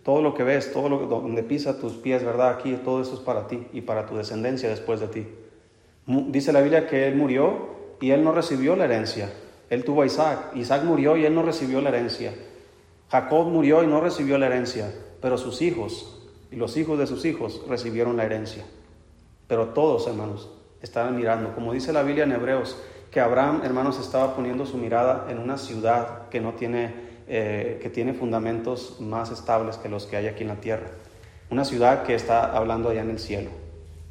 [0.02, 2.50] todo lo que ves, todo lo donde pisa tus pies, ¿verdad?
[2.50, 5.26] Aquí todo eso es para ti y para tu descendencia después de ti.
[6.06, 9.32] Dice la Biblia que él murió y él no recibió la herencia.
[9.70, 10.54] Él tuvo a Isaac.
[10.54, 12.34] Isaac murió y él no recibió la herencia.
[13.08, 17.24] Jacob murió y no recibió la herencia, pero sus hijos y los hijos de sus
[17.24, 18.64] hijos recibieron la herencia.
[19.46, 20.50] Pero todos, hermanos,
[20.84, 21.54] estaban mirando.
[21.54, 25.58] Como dice la Biblia en Hebreos, que Abraham, hermanos, estaba poniendo su mirada en una
[25.58, 30.42] ciudad que no tiene eh, que tiene fundamentos más estables que los que hay aquí
[30.42, 30.88] en la tierra.
[31.48, 33.48] Una ciudad que está hablando allá en el cielo,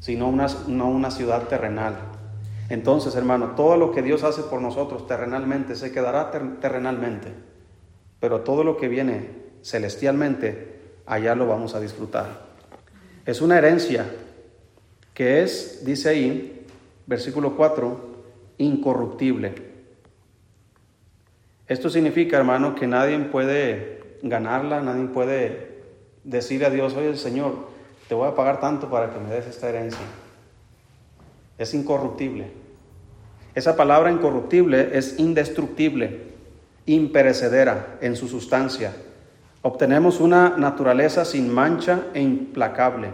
[0.00, 1.96] sino una, no una ciudad terrenal.
[2.68, 7.32] Entonces, hermano, todo lo que Dios hace por nosotros terrenalmente se quedará terrenalmente,
[8.18, 9.28] pero todo lo que viene
[9.62, 12.46] celestialmente, allá lo vamos a disfrutar.
[13.26, 14.10] Es una herencia
[15.12, 16.53] que es, dice ahí,
[17.06, 18.14] versículo 4,
[18.58, 19.54] incorruptible.
[21.66, 25.82] Esto significa, hermano, que nadie puede ganarla, nadie puede
[26.24, 27.54] decirle a Dios, oye Señor,
[28.08, 30.04] te voy a pagar tanto para que me des esta herencia.
[31.56, 32.50] Es incorruptible.
[33.54, 36.22] Esa palabra incorruptible es indestructible,
[36.86, 38.92] imperecedera en su sustancia.
[39.62, 43.08] Obtenemos una naturaleza sin mancha e implacable,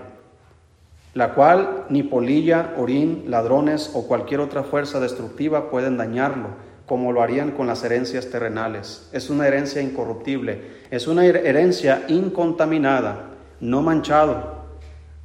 [1.14, 7.22] la cual ni polilla, orín, ladrones o cualquier otra fuerza destructiva pueden dañarlo como lo
[7.22, 9.08] harían con las herencias terrenales.
[9.12, 14.64] Es una herencia incorruptible, es una herencia incontaminada, no manchado,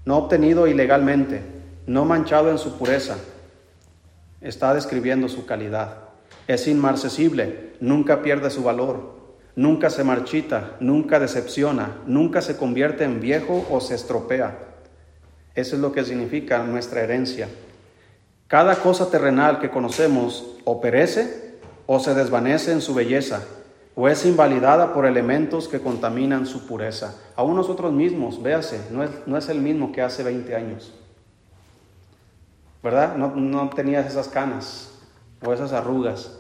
[0.06, 1.42] no obtenido ilegalmente,
[1.88, 3.18] no manchado en su pureza.
[4.42, 5.98] Está describiendo su calidad.
[6.48, 9.16] Es inmarcesible, nunca pierde su valor,
[9.56, 14.75] nunca se marchita, nunca decepciona, nunca se convierte en viejo o se estropea.
[15.56, 17.48] Eso es lo que significa nuestra herencia.
[18.48, 21.56] Cada cosa terrenal que conocemos o perece
[21.88, 23.42] o se desvanece en su belleza,
[23.96, 27.16] o es invalidada por elementos que contaminan su pureza.
[27.36, 30.94] Aún nosotros mismos, véase, no es, no es el mismo que hace 20 años.
[32.84, 33.16] ¿Verdad?
[33.16, 34.92] No, no tenías esas canas
[35.44, 36.38] o esas arrugas.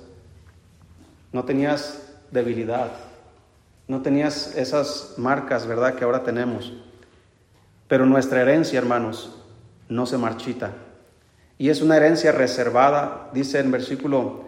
[1.32, 2.91] No tenías debilidad.
[3.88, 5.95] No tenías esas marcas, ¿verdad?
[5.95, 6.73] Que ahora tenemos.
[7.88, 9.36] Pero nuestra herencia, hermanos,
[9.89, 10.74] no se marchita.
[11.58, 14.45] Y es una herencia reservada, dice en versículo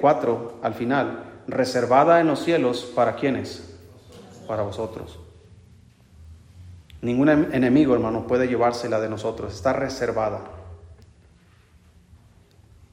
[0.00, 3.76] 4 eh, al final, reservada en los cielos para quienes?
[4.46, 5.18] Para vosotros.
[7.00, 10.44] Ningún em-, enemigo, hermano, puede llevársela de nosotros, está reservada.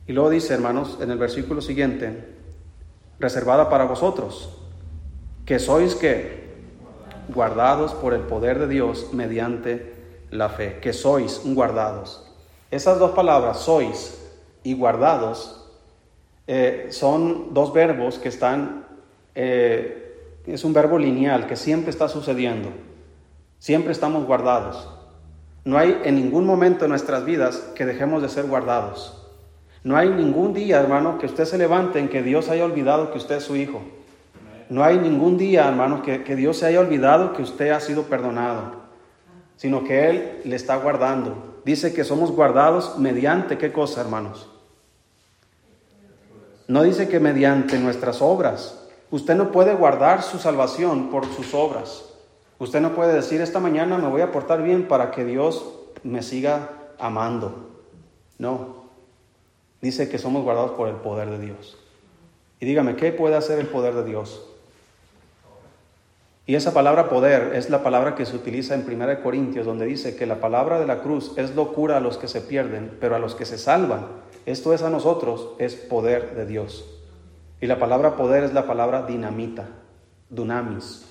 [0.08, 2.36] Y luego dice, hermanos, en el versículo siguiente,
[3.20, 4.58] reservada para vosotros,
[5.46, 6.45] que sois que
[7.30, 9.94] guardados por el poder de Dios mediante
[10.32, 12.26] la fe, que sois guardados.
[12.72, 14.22] Esas dos palabras, sois
[14.64, 15.70] y guardados,
[16.48, 18.86] eh, son dos verbos que están,
[19.34, 22.70] eh, es un verbo lineal que siempre está sucediendo,
[23.60, 24.90] siempre estamos guardados.
[25.64, 29.26] No hay en ningún momento en nuestras vidas que dejemos de ser guardados.
[29.84, 33.18] No hay ningún día, hermano, que usted se levante en que Dios haya olvidado que
[33.18, 33.82] usted es su hijo.
[34.70, 38.04] No hay ningún día, hermano, que, que Dios se haya olvidado que usted ha sido
[38.04, 38.86] perdonado,
[39.58, 41.62] sino que Él le está guardando.
[41.66, 44.50] Dice que somos guardados mediante qué cosa, hermanos.
[46.68, 48.82] No dice que mediante nuestras obras.
[49.12, 52.06] Usted no puede guardar su salvación por sus obras.
[52.58, 55.66] Usted no puede decir, esta mañana me voy a portar bien para que Dios
[56.04, 57.70] me siga amando.
[58.40, 58.86] No.
[59.82, 61.78] Dice que somos guardados por el poder de Dios.
[62.60, 64.42] Y dígame, ¿qué puede hacer el poder de Dios?
[66.48, 70.16] Y esa palabra poder es la palabra que se utiliza en 1 Corintios, donde dice
[70.16, 73.20] que la palabra de la cruz es locura a los que se pierden, pero a
[73.20, 74.06] los que se salvan,
[74.46, 76.86] esto es a nosotros, es poder de Dios.
[77.62, 79.66] Y la palabra poder es la palabra dinamita,
[80.30, 81.06] dunamis.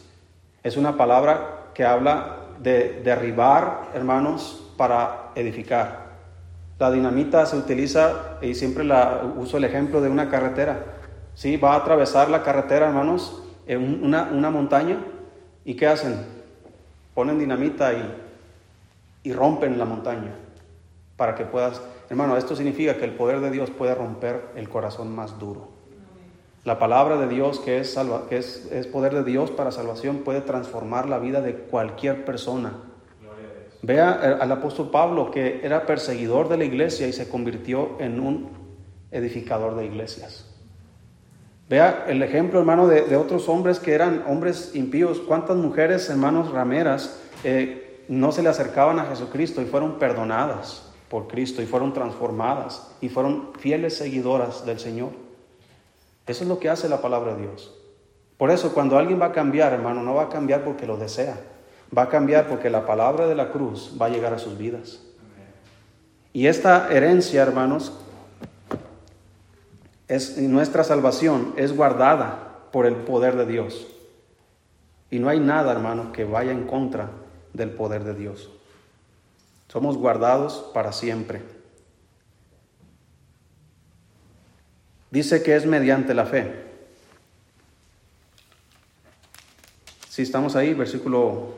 [0.63, 6.05] Es una palabra que habla de derribar, hermanos, para edificar.
[6.79, 10.85] La dinamita se utiliza, y siempre la uso el ejemplo de una carretera.
[11.35, 11.57] ¿Sí?
[11.57, 14.99] Va a atravesar la carretera, hermanos, en una, una montaña.
[15.65, 16.17] ¿Y qué hacen?
[17.15, 20.35] Ponen dinamita y, y rompen la montaña
[21.17, 21.81] para que puedas...
[22.11, 25.69] Hermano, esto significa que el poder de Dios puede romper el corazón más duro.
[26.65, 30.19] La palabra de Dios, que, es, salva, que es, es, poder de Dios para salvación,
[30.19, 32.73] puede transformar la vida de cualquier persona.
[33.83, 38.49] Vea al apóstol Pablo, que era perseguidor de la iglesia y se convirtió en un
[39.11, 40.54] edificador de iglesias.
[41.69, 45.21] Vea el ejemplo, hermano, de, otros hombres que eran hombres impíos.
[45.21, 51.27] ¿Cuántas mujeres, hermanos rameras, eh, no se le acercaban a Jesucristo y fueron perdonadas por
[51.27, 55.11] Cristo y fueron transformadas y fueron fieles seguidoras del Señor?
[56.27, 57.75] Eso es lo que hace la palabra de Dios.
[58.37, 61.39] Por eso cuando alguien va a cambiar, hermano, no va a cambiar porque lo desea.
[61.97, 65.01] Va a cambiar porque la palabra de la cruz va a llegar a sus vidas.
[66.33, 68.04] Y esta herencia, hermanos,
[70.15, 73.87] es nuestra salvación es guardada por el poder de Dios.
[75.11, 77.11] Y no hay nada, hermano, que vaya en contra
[77.53, 78.51] del poder de Dios.
[79.69, 81.43] Somos guardados para siempre.
[85.11, 86.65] Dice que es mediante la fe.
[90.09, 91.55] Si estamos ahí, versículo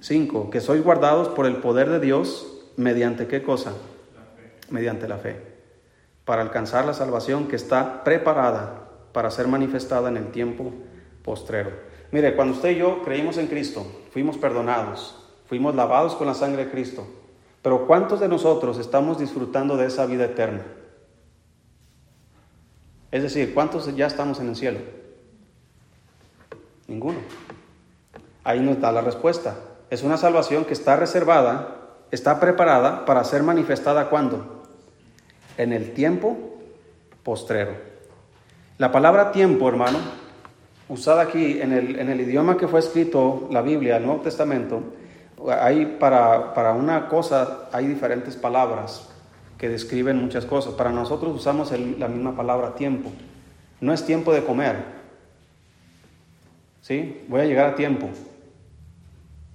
[0.00, 3.72] 5, que sois guardados por el poder de Dios mediante qué cosa?
[4.70, 5.55] Mediante la fe,
[6.26, 10.72] para alcanzar la salvación que está preparada para ser manifestada en el tiempo
[11.22, 11.70] postrero.
[12.10, 16.66] Mire, cuando usted y yo creímos en Cristo, fuimos perdonados, fuimos lavados con la sangre
[16.66, 17.06] de Cristo,
[17.62, 20.64] pero ¿cuántos de nosotros estamos disfrutando de esa vida eterna?
[23.10, 24.80] Es decir, ¿cuántos ya estamos en el cielo?
[26.88, 27.20] Ninguno.
[28.44, 29.56] Ahí nos da la respuesta.
[29.90, 31.76] Es una salvación que está reservada,
[32.10, 34.55] está preparada para ser manifestada cuando?
[35.56, 36.36] En el tiempo
[37.22, 37.72] postrero.
[38.78, 39.98] La palabra tiempo, hermano,
[40.88, 44.82] usada aquí en el, en el idioma que fue escrito la Biblia, el Nuevo Testamento,
[45.60, 49.08] hay para, para una cosa hay diferentes palabras
[49.58, 50.74] que describen muchas cosas.
[50.74, 53.10] Para nosotros usamos la misma palabra tiempo.
[53.80, 54.76] No es tiempo de comer.
[56.82, 57.24] ¿Sí?
[57.28, 58.08] Voy a llegar a tiempo.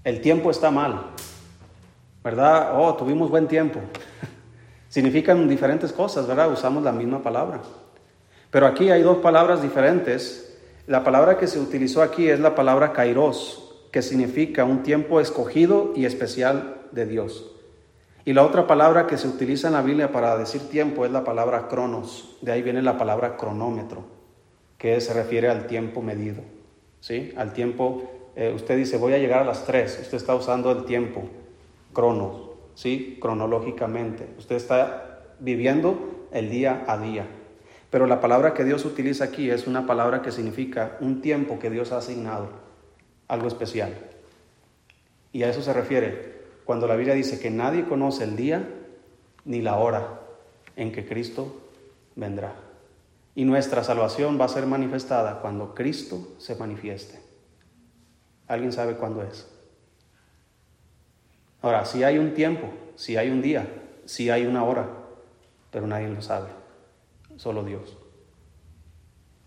[0.03, 1.05] El tiempo está mal.
[2.23, 2.73] ¿Verdad?
[2.75, 3.79] Oh, tuvimos buen tiempo.
[4.91, 6.51] Significan diferentes cosas, ¿verdad?
[6.51, 7.61] Usamos la misma palabra.
[8.49, 10.59] Pero aquí hay dos palabras diferentes.
[10.85, 15.93] La palabra que se utilizó aquí es la palabra kairos, que significa un tiempo escogido
[15.95, 17.55] y especial de Dios.
[18.25, 21.23] Y la otra palabra que se utiliza en la Biblia para decir tiempo es la
[21.23, 22.37] palabra cronos.
[22.41, 24.03] De ahí viene la palabra cronómetro,
[24.77, 26.41] que se refiere al tiempo medido.
[26.99, 27.31] ¿Sí?
[27.37, 29.99] Al tiempo, eh, usted dice, voy a llegar a las 3.
[30.01, 31.23] Usted está usando el tiempo,
[31.93, 32.50] cronos,
[32.81, 33.19] ¿sí?
[33.21, 34.27] Cronológicamente.
[34.39, 37.27] Usted está viviendo el día a día.
[37.91, 41.69] Pero la palabra que Dios utiliza aquí es una palabra que significa un tiempo que
[41.69, 42.49] Dios ha asignado,
[43.27, 43.93] algo especial.
[45.31, 48.67] Y a eso se refiere cuando la Biblia dice que nadie conoce el día
[49.45, 50.19] ni la hora
[50.75, 51.61] en que Cristo
[52.15, 52.55] vendrá.
[53.35, 57.19] Y nuestra salvación va a ser manifestada cuando Cristo se manifieste.
[58.47, 59.47] ¿Alguien sabe cuándo es?
[61.61, 63.67] Ahora, si hay un tiempo, si hay un día,
[64.05, 64.87] si hay una hora,
[65.71, 66.49] pero nadie lo sabe.
[67.37, 67.97] solo Dios.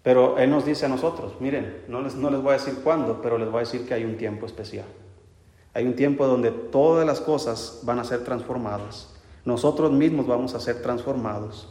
[0.02, 3.20] Pero Él nos dice a nosotros, miren, no les, no les voy a decir cuándo,
[3.22, 4.86] pero les voy a decir que hay un tiempo especial.
[5.72, 9.14] Hay un tiempo donde todas las cosas van a ser transformadas.
[9.44, 11.68] Nosotros mismos vamos a ser transformados.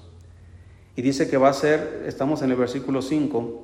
[0.96, 3.62] Y dice que va a ser, estamos en el versículo 5,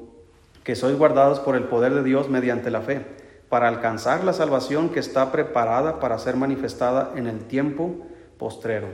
[0.63, 3.05] que sois guardados por el poder de Dios mediante la fe,
[3.49, 7.95] para alcanzar la salvación que está preparada para ser manifestada en el tiempo
[8.37, 8.87] postrero.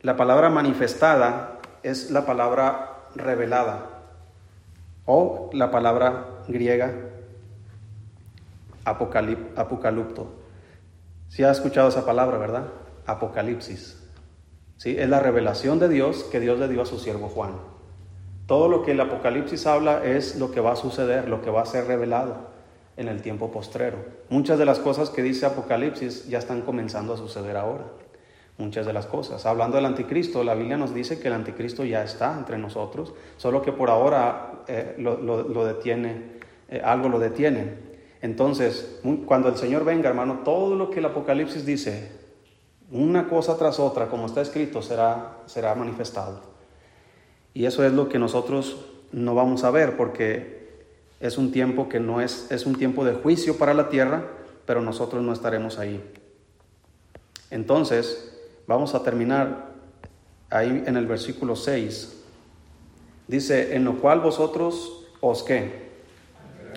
[0.00, 3.90] La palabra manifestada es la palabra revelada
[5.04, 6.92] o la palabra griega
[8.84, 10.34] apocalipto.
[11.28, 12.68] Si ha escuchado esa palabra, ¿verdad?
[13.06, 14.00] Apocalipsis.
[14.76, 14.96] ¿Sí?
[14.96, 17.54] Es la revelación de Dios que Dios le dio a su siervo Juan.
[18.46, 21.62] Todo lo que el Apocalipsis habla es lo que va a suceder, lo que va
[21.62, 22.55] a ser revelado
[22.96, 23.98] en el tiempo postrero.
[24.28, 27.84] Muchas de las cosas que dice Apocalipsis ya están comenzando a suceder ahora.
[28.58, 29.44] Muchas de las cosas.
[29.44, 33.60] Hablando del anticristo, la Biblia nos dice que el anticristo ya está entre nosotros, solo
[33.60, 36.22] que por ahora eh, lo, detiene,
[36.70, 37.86] eh, algo lo detiene.
[38.22, 42.10] Entonces, cuando el Señor venga, hermano, todo lo que el Apocalipsis dice,
[42.90, 46.40] una cosa tras otra, como está escrito, será, será manifestado.
[47.52, 50.55] Y eso es lo que nosotros no vamos a ver, porque
[51.20, 54.24] es un tiempo que no es, es un tiempo de juicio para la tierra,
[54.66, 56.02] pero nosotros no estaremos ahí.
[57.50, 58.36] Entonces,
[58.66, 59.70] vamos a terminar
[60.50, 62.24] ahí en el versículo 6.
[63.28, 65.86] Dice, en lo cual vosotros os qué?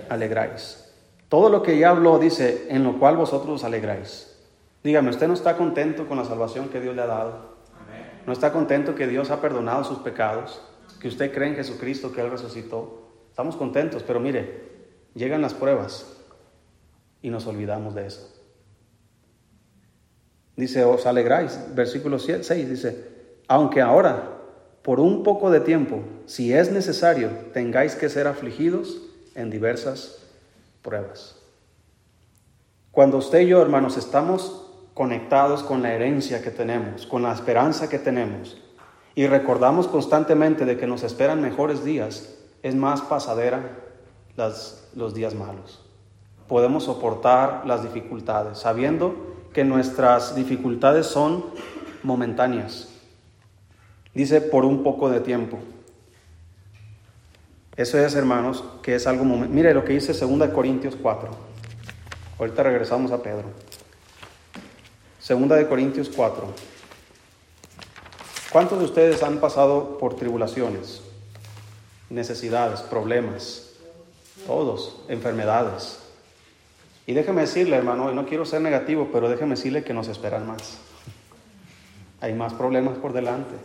[0.09, 0.85] Alegráis.
[1.27, 4.35] Todo lo que ya habló dice, en lo cual vosotros os alegráis.
[4.83, 7.59] Dígame, ¿usted no está contento con la salvación que Dios le ha dado?
[8.25, 10.61] ¿No está contento que Dios ha perdonado sus pecados?
[10.99, 13.08] ¿Que usted cree en Jesucristo, que Él resucitó?
[13.39, 14.63] Estamos contentos, pero mire,
[15.15, 16.05] llegan las pruebas
[17.21, 18.29] y nos olvidamos de eso.
[20.57, 23.07] Dice, os alegráis, versículo 6 dice,
[23.47, 24.41] aunque ahora,
[24.81, 29.03] por un poco de tiempo, si es necesario, tengáis que ser afligidos
[29.35, 30.21] en diversas
[30.81, 31.37] pruebas.
[32.91, 37.87] Cuando usted y yo, hermanos, estamos conectados con la herencia que tenemos, con la esperanza
[37.87, 38.61] que tenemos,
[39.15, 43.77] y recordamos constantemente de que nos esperan mejores días, es más pasadera
[44.35, 45.81] las, los días malos.
[46.47, 49.15] Podemos soportar las dificultades, sabiendo
[49.53, 51.45] que nuestras dificultades son
[52.03, 52.89] momentáneas.
[54.13, 55.59] Dice por un poco de tiempo.
[57.75, 61.29] Eso es, hermanos, que es algo Mire lo que dice 2 Corintios 4.
[62.39, 63.45] Ahorita regresamos a Pedro.
[65.27, 66.47] 2 Corintios 4.
[68.51, 71.08] ¿Cuántos de ustedes han pasado por tribulaciones?
[72.09, 73.73] Necesidades, problemas,
[74.45, 75.99] todos, enfermedades.
[77.05, 80.47] Y déjeme decirle, hermano, y no quiero ser negativo, pero déjeme decirle que nos esperan
[80.47, 80.77] más.
[82.21, 83.55] Hay más problemas por delante.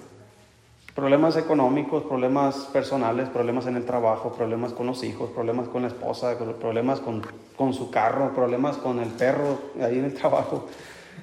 [0.94, 5.88] Problemas económicos, problemas personales, problemas en el trabajo, problemas con los hijos, problemas con la
[5.88, 7.22] esposa, problemas con,
[7.56, 10.66] con su carro, problemas con el perro ahí en el trabajo.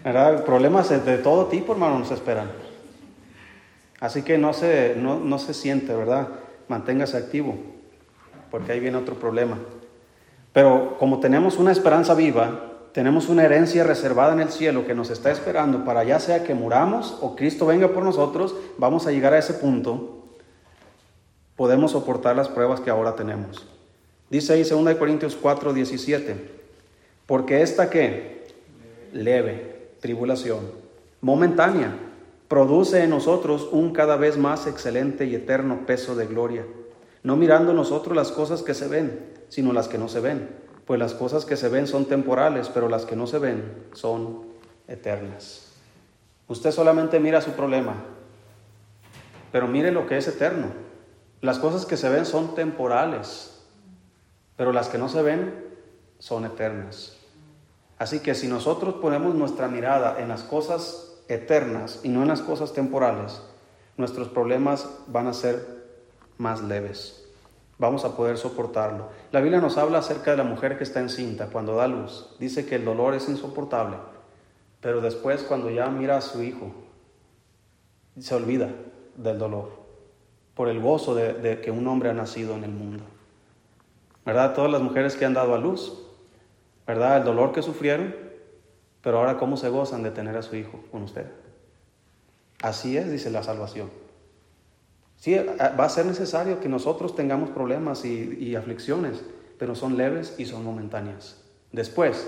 [0.03, 0.43] ¿verdad?
[0.45, 2.51] Problemas de todo tipo, hermano, nos esperan.
[3.99, 6.27] Así que no se, no, no se siente, ¿verdad?
[6.71, 7.57] Manténgase activo,
[8.49, 9.57] porque ahí viene otro problema.
[10.53, 15.09] Pero como tenemos una esperanza viva, tenemos una herencia reservada en el cielo que nos
[15.09, 19.33] está esperando para ya sea que muramos o Cristo venga por nosotros, vamos a llegar
[19.33, 20.25] a ese punto,
[21.57, 23.67] podemos soportar las pruebas que ahora tenemos.
[24.29, 26.35] Dice ahí 2 Corintios 4, 17,
[27.25, 28.47] porque esta que
[29.11, 30.59] leve tribulación,
[31.19, 31.97] momentánea,
[32.51, 36.65] produce en nosotros un cada vez más excelente y eterno peso de gloria,
[37.23, 40.49] no mirando nosotros las cosas que se ven, sino las que no se ven,
[40.85, 44.47] pues las cosas que se ven son temporales, pero las que no se ven son
[44.89, 45.77] eternas.
[46.49, 47.93] Usted solamente mira su problema,
[49.53, 50.73] pero mire lo que es eterno.
[51.39, 53.61] Las cosas que se ven son temporales,
[54.57, 55.53] pero las que no se ven
[56.19, 57.15] son eternas.
[57.97, 62.41] Así que si nosotros ponemos nuestra mirada en las cosas eternas y no en las
[62.41, 63.41] cosas temporales,
[63.97, 65.65] nuestros problemas van a ser
[66.37, 67.25] más leves.
[67.77, 69.09] Vamos a poder soportarlo.
[69.31, 72.35] La Biblia nos habla acerca de la mujer que está encinta cuando da luz.
[72.39, 73.97] Dice que el dolor es insoportable,
[74.81, 76.71] pero después cuando ya mira a su hijo,
[78.19, 78.69] se olvida
[79.15, 79.81] del dolor
[80.53, 83.03] por el gozo de, de que un hombre ha nacido en el mundo.
[84.25, 84.53] ¿Verdad?
[84.53, 86.03] Todas las mujeres que han dado a luz,
[86.85, 87.17] ¿verdad?
[87.17, 88.13] El dolor que sufrieron,
[89.01, 91.25] pero ahora, ¿cómo se gozan de tener a su hijo con usted?
[92.61, 93.89] Así es, dice la salvación.
[95.17, 99.21] Sí, va a ser necesario que nosotros tengamos problemas y, aflicciones,
[99.57, 101.41] pero son leves y son momentáneas.
[101.71, 102.27] Después,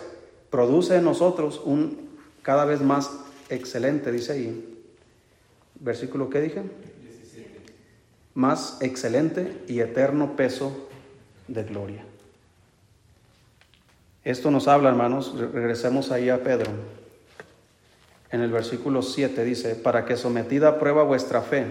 [0.49, 2.11] produce en nosotros un
[2.41, 3.11] cada vez más
[3.49, 4.83] excelente, dice ahí.
[5.79, 6.63] Versículo, ¿qué dije?
[8.33, 10.89] más excelente y eterno peso
[11.47, 12.03] de gloria.
[14.23, 16.71] Esto nos habla, hermanos, regresemos ahí a Pedro.
[18.31, 21.65] En el versículo 7 dice, para que sometida a prueba vuestra fe,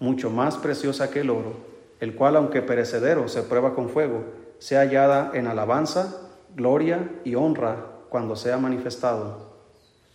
[0.00, 1.54] mucho más preciosa que el oro,
[2.00, 4.24] el cual aunque perecedero se prueba con fuego,
[4.58, 6.20] sea hallada en alabanza,
[6.54, 9.52] gloria y honra cuando sea manifestado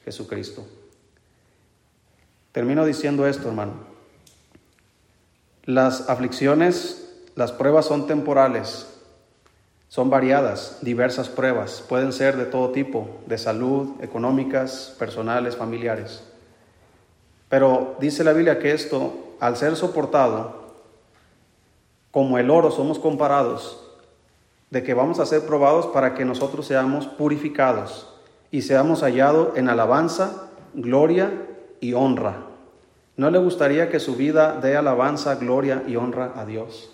[0.04, 0.66] Jesucristo.
[2.52, 3.74] Termino diciendo esto, hermano.
[5.64, 8.93] Las aflicciones, las pruebas son temporales,
[9.94, 16.24] son variadas, diversas pruebas, pueden ser de todo tipo, de salud, económicas, personales, familiares.
[17.48, 20.64] Pero dice la Biblia que esto, al ser soportado,
[22.10, 23.88] como el oro somos comparados,
[24.72, 28.12] de que vamos a ser probados para que nosotros seamos purificados
[28.50, 31.30] y seamos hallados en alabanza, gloria
[31.82, 32.38] y honra.
[33.16, 36.90] ¿No le gustaría que su vida dé alabanza, gloria y honra a Dios?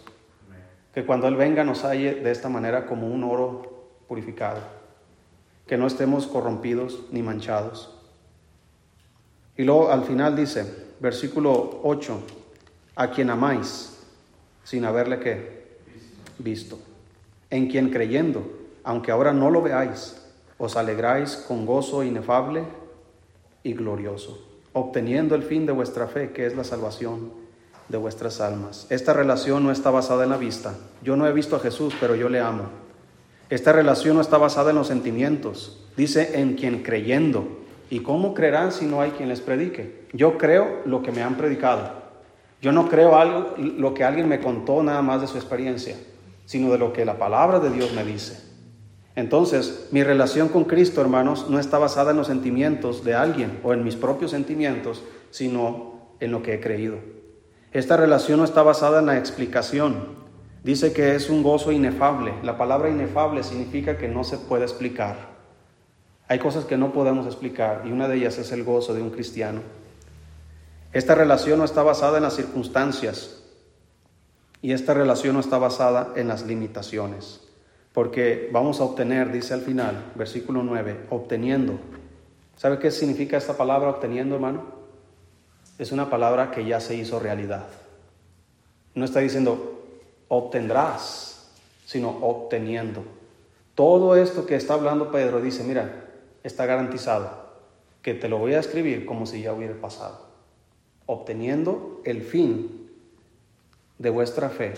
[0.99, 4.59] Que cuando Él venga nos halle de esta manera como un oro purificado,
[5.65, 7.97] que no estemos corrompidos ni manchados.
[9.55, 10.65] Y luego al final dice,
[10.99, 12.21] versículo 8,
[12.97, 13.97] a quien amáis
[14.65, 15.77] sin haberle que
[16.37, 16.77] visto
[17.49, 18.43] en quien creyendo,
[18.83, 20.21] aunque ahora no lo veáis,
[20.57, 22.65] os alegráis con gozo inefable
[23.63, 27.38] y glorioso, obteniendo el fin de vuestra fe, que es la salvación
[27.89, 28.87] de vuestras almas.
[28.89, 30.75] Esta relación no está basada en la vista.
[31.03, 32.69] Yo no he visto a Jesús, pero yo le amo.
[33.49, 35.85] Esta relación no está basada en los sentimientos.
[35.97, 37.59] Dice en quien creyendo.
[37.89, 40.05] ¿Y cómo creerán si no hay quien les predique?
[40.13, 41.91] Yo creo lo que me han predicado.
[42.61, 45.95] Yo no creo algo, lo que alguien me contó nada más de su experiencia
[46.49, 48.43] sino de lo que la palabra de Dios me dice.
[49.15, 53.71] Entonces, mi relación con Cristo, hermanos, no está basada en los sentimientos de alguien o
[53.71, 56.95] en mis propios sentimientos, sino en lo que he creído.
[57.71, 60.19] Esta relación no está basada en la explicación.
[60.63, 62.33] Dice que es un gozo inefable.
[62.43, 65.15] La palabra inefable significa que no se puede explicar.
[66.27, 69.09] Hay cosas que no podemos explicar y una de ellas es el gozo de un
[69.09, 69.61] cristiano.
[70.91, 73.39] Esta relación no está basada en las circunstancias,
[74.61, 77.41] y esta relación no está basada en las limitaciones,
[77.93, 81.79] porque vamos a obtener, dice al final, versículo 9, obteniendo.
[82.57, 84.78] ¿Sabe qué significa esta palabra obteniendo, hermano?
[85.79, 87.65] Es una palabra que ya se hizo realidad.
[88.93, 89.79] No está diciendo
[90.27, 91.49] obtendrás,
[91.85, 93.03] sino obteniendo.
[93.75, 96.05] Todo esto que está hablando Pedro dice, mira,
[96.43, 97.29] está garantizado,
[98.01, 100.19] que te lo voy a escribir como si ya hubiera pasado.
[101.05, 102.89] Obteniendo el fin
[103.97, 104.73] de vuestra fe.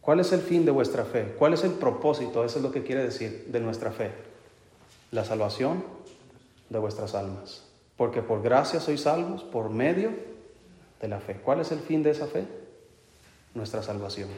[0.00, 1.34] ¿Cuál es el fin de vuestra fe?
[1.38, 2.44] ¿Cuál es el propósito?
[2.44, 4.12] Eso es lo que quiere decir de nuestra fe.
[5.10, 5.82] La salvación
[6.70, 7.67] de vuestras almas.
[7.98, 10.12] Porque por gracia sois salvos por medio
[11.02, 11.34] de la fe.
[11.44, 12.46] ¿Cuál es el fin de esa fe?
[13.54, 14.30] Nuestra salvación.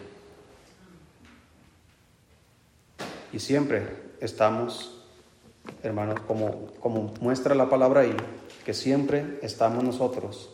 [3.32, 3.86] Y siempre
[4.20, 5.04] estamos,
[5.84, 8.16] hermanos, como, como muestra la palabra ahí,
[8.64, 10.50] que siempre estamos nosotros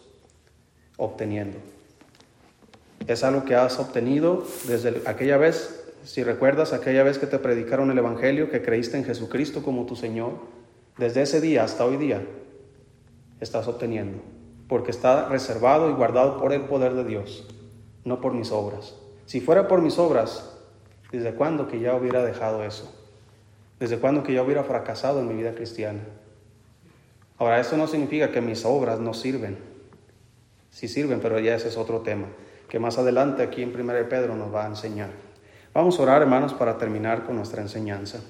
[0.99, 1.57] obteniendo
[3.07, 7.91] es algo que has obtenido desde aquella vez, si recuerdas aquella vez que te predicaron
[7.91, 10.33] el Evangelio, que creíste en Jesucristo como tu Señor,
[10.99, 12.23] desde ese día hasta hoy día
[13.41, 14.22] estás obteniendo,
[14.68, 17.47] porque está reservado y guardado por el poder de Dios,
[18.05, 18.95] no por mis obras.
[19.26, 20.57] Si fuera por mis obras,
[21.12, 22.93] ¿desde cuándo que ya hubiera dejado eso?
[23.78, 26.01] ¿Desde cuándo que ya hubiera fracasado en mi vida cristiana?
[27.39, 29.59] Ahora, eso no significa que mis obras no sirven.
[30.70, 32.26] Sí sirven, pero ya ese es otro tema
[32.68, 35.11] que más adelante aquí en 1 Pedro nos va a enseñar.
[35.72, 38.20] Vamos a orar, hermanos, para terminar con nuestra enseñanza.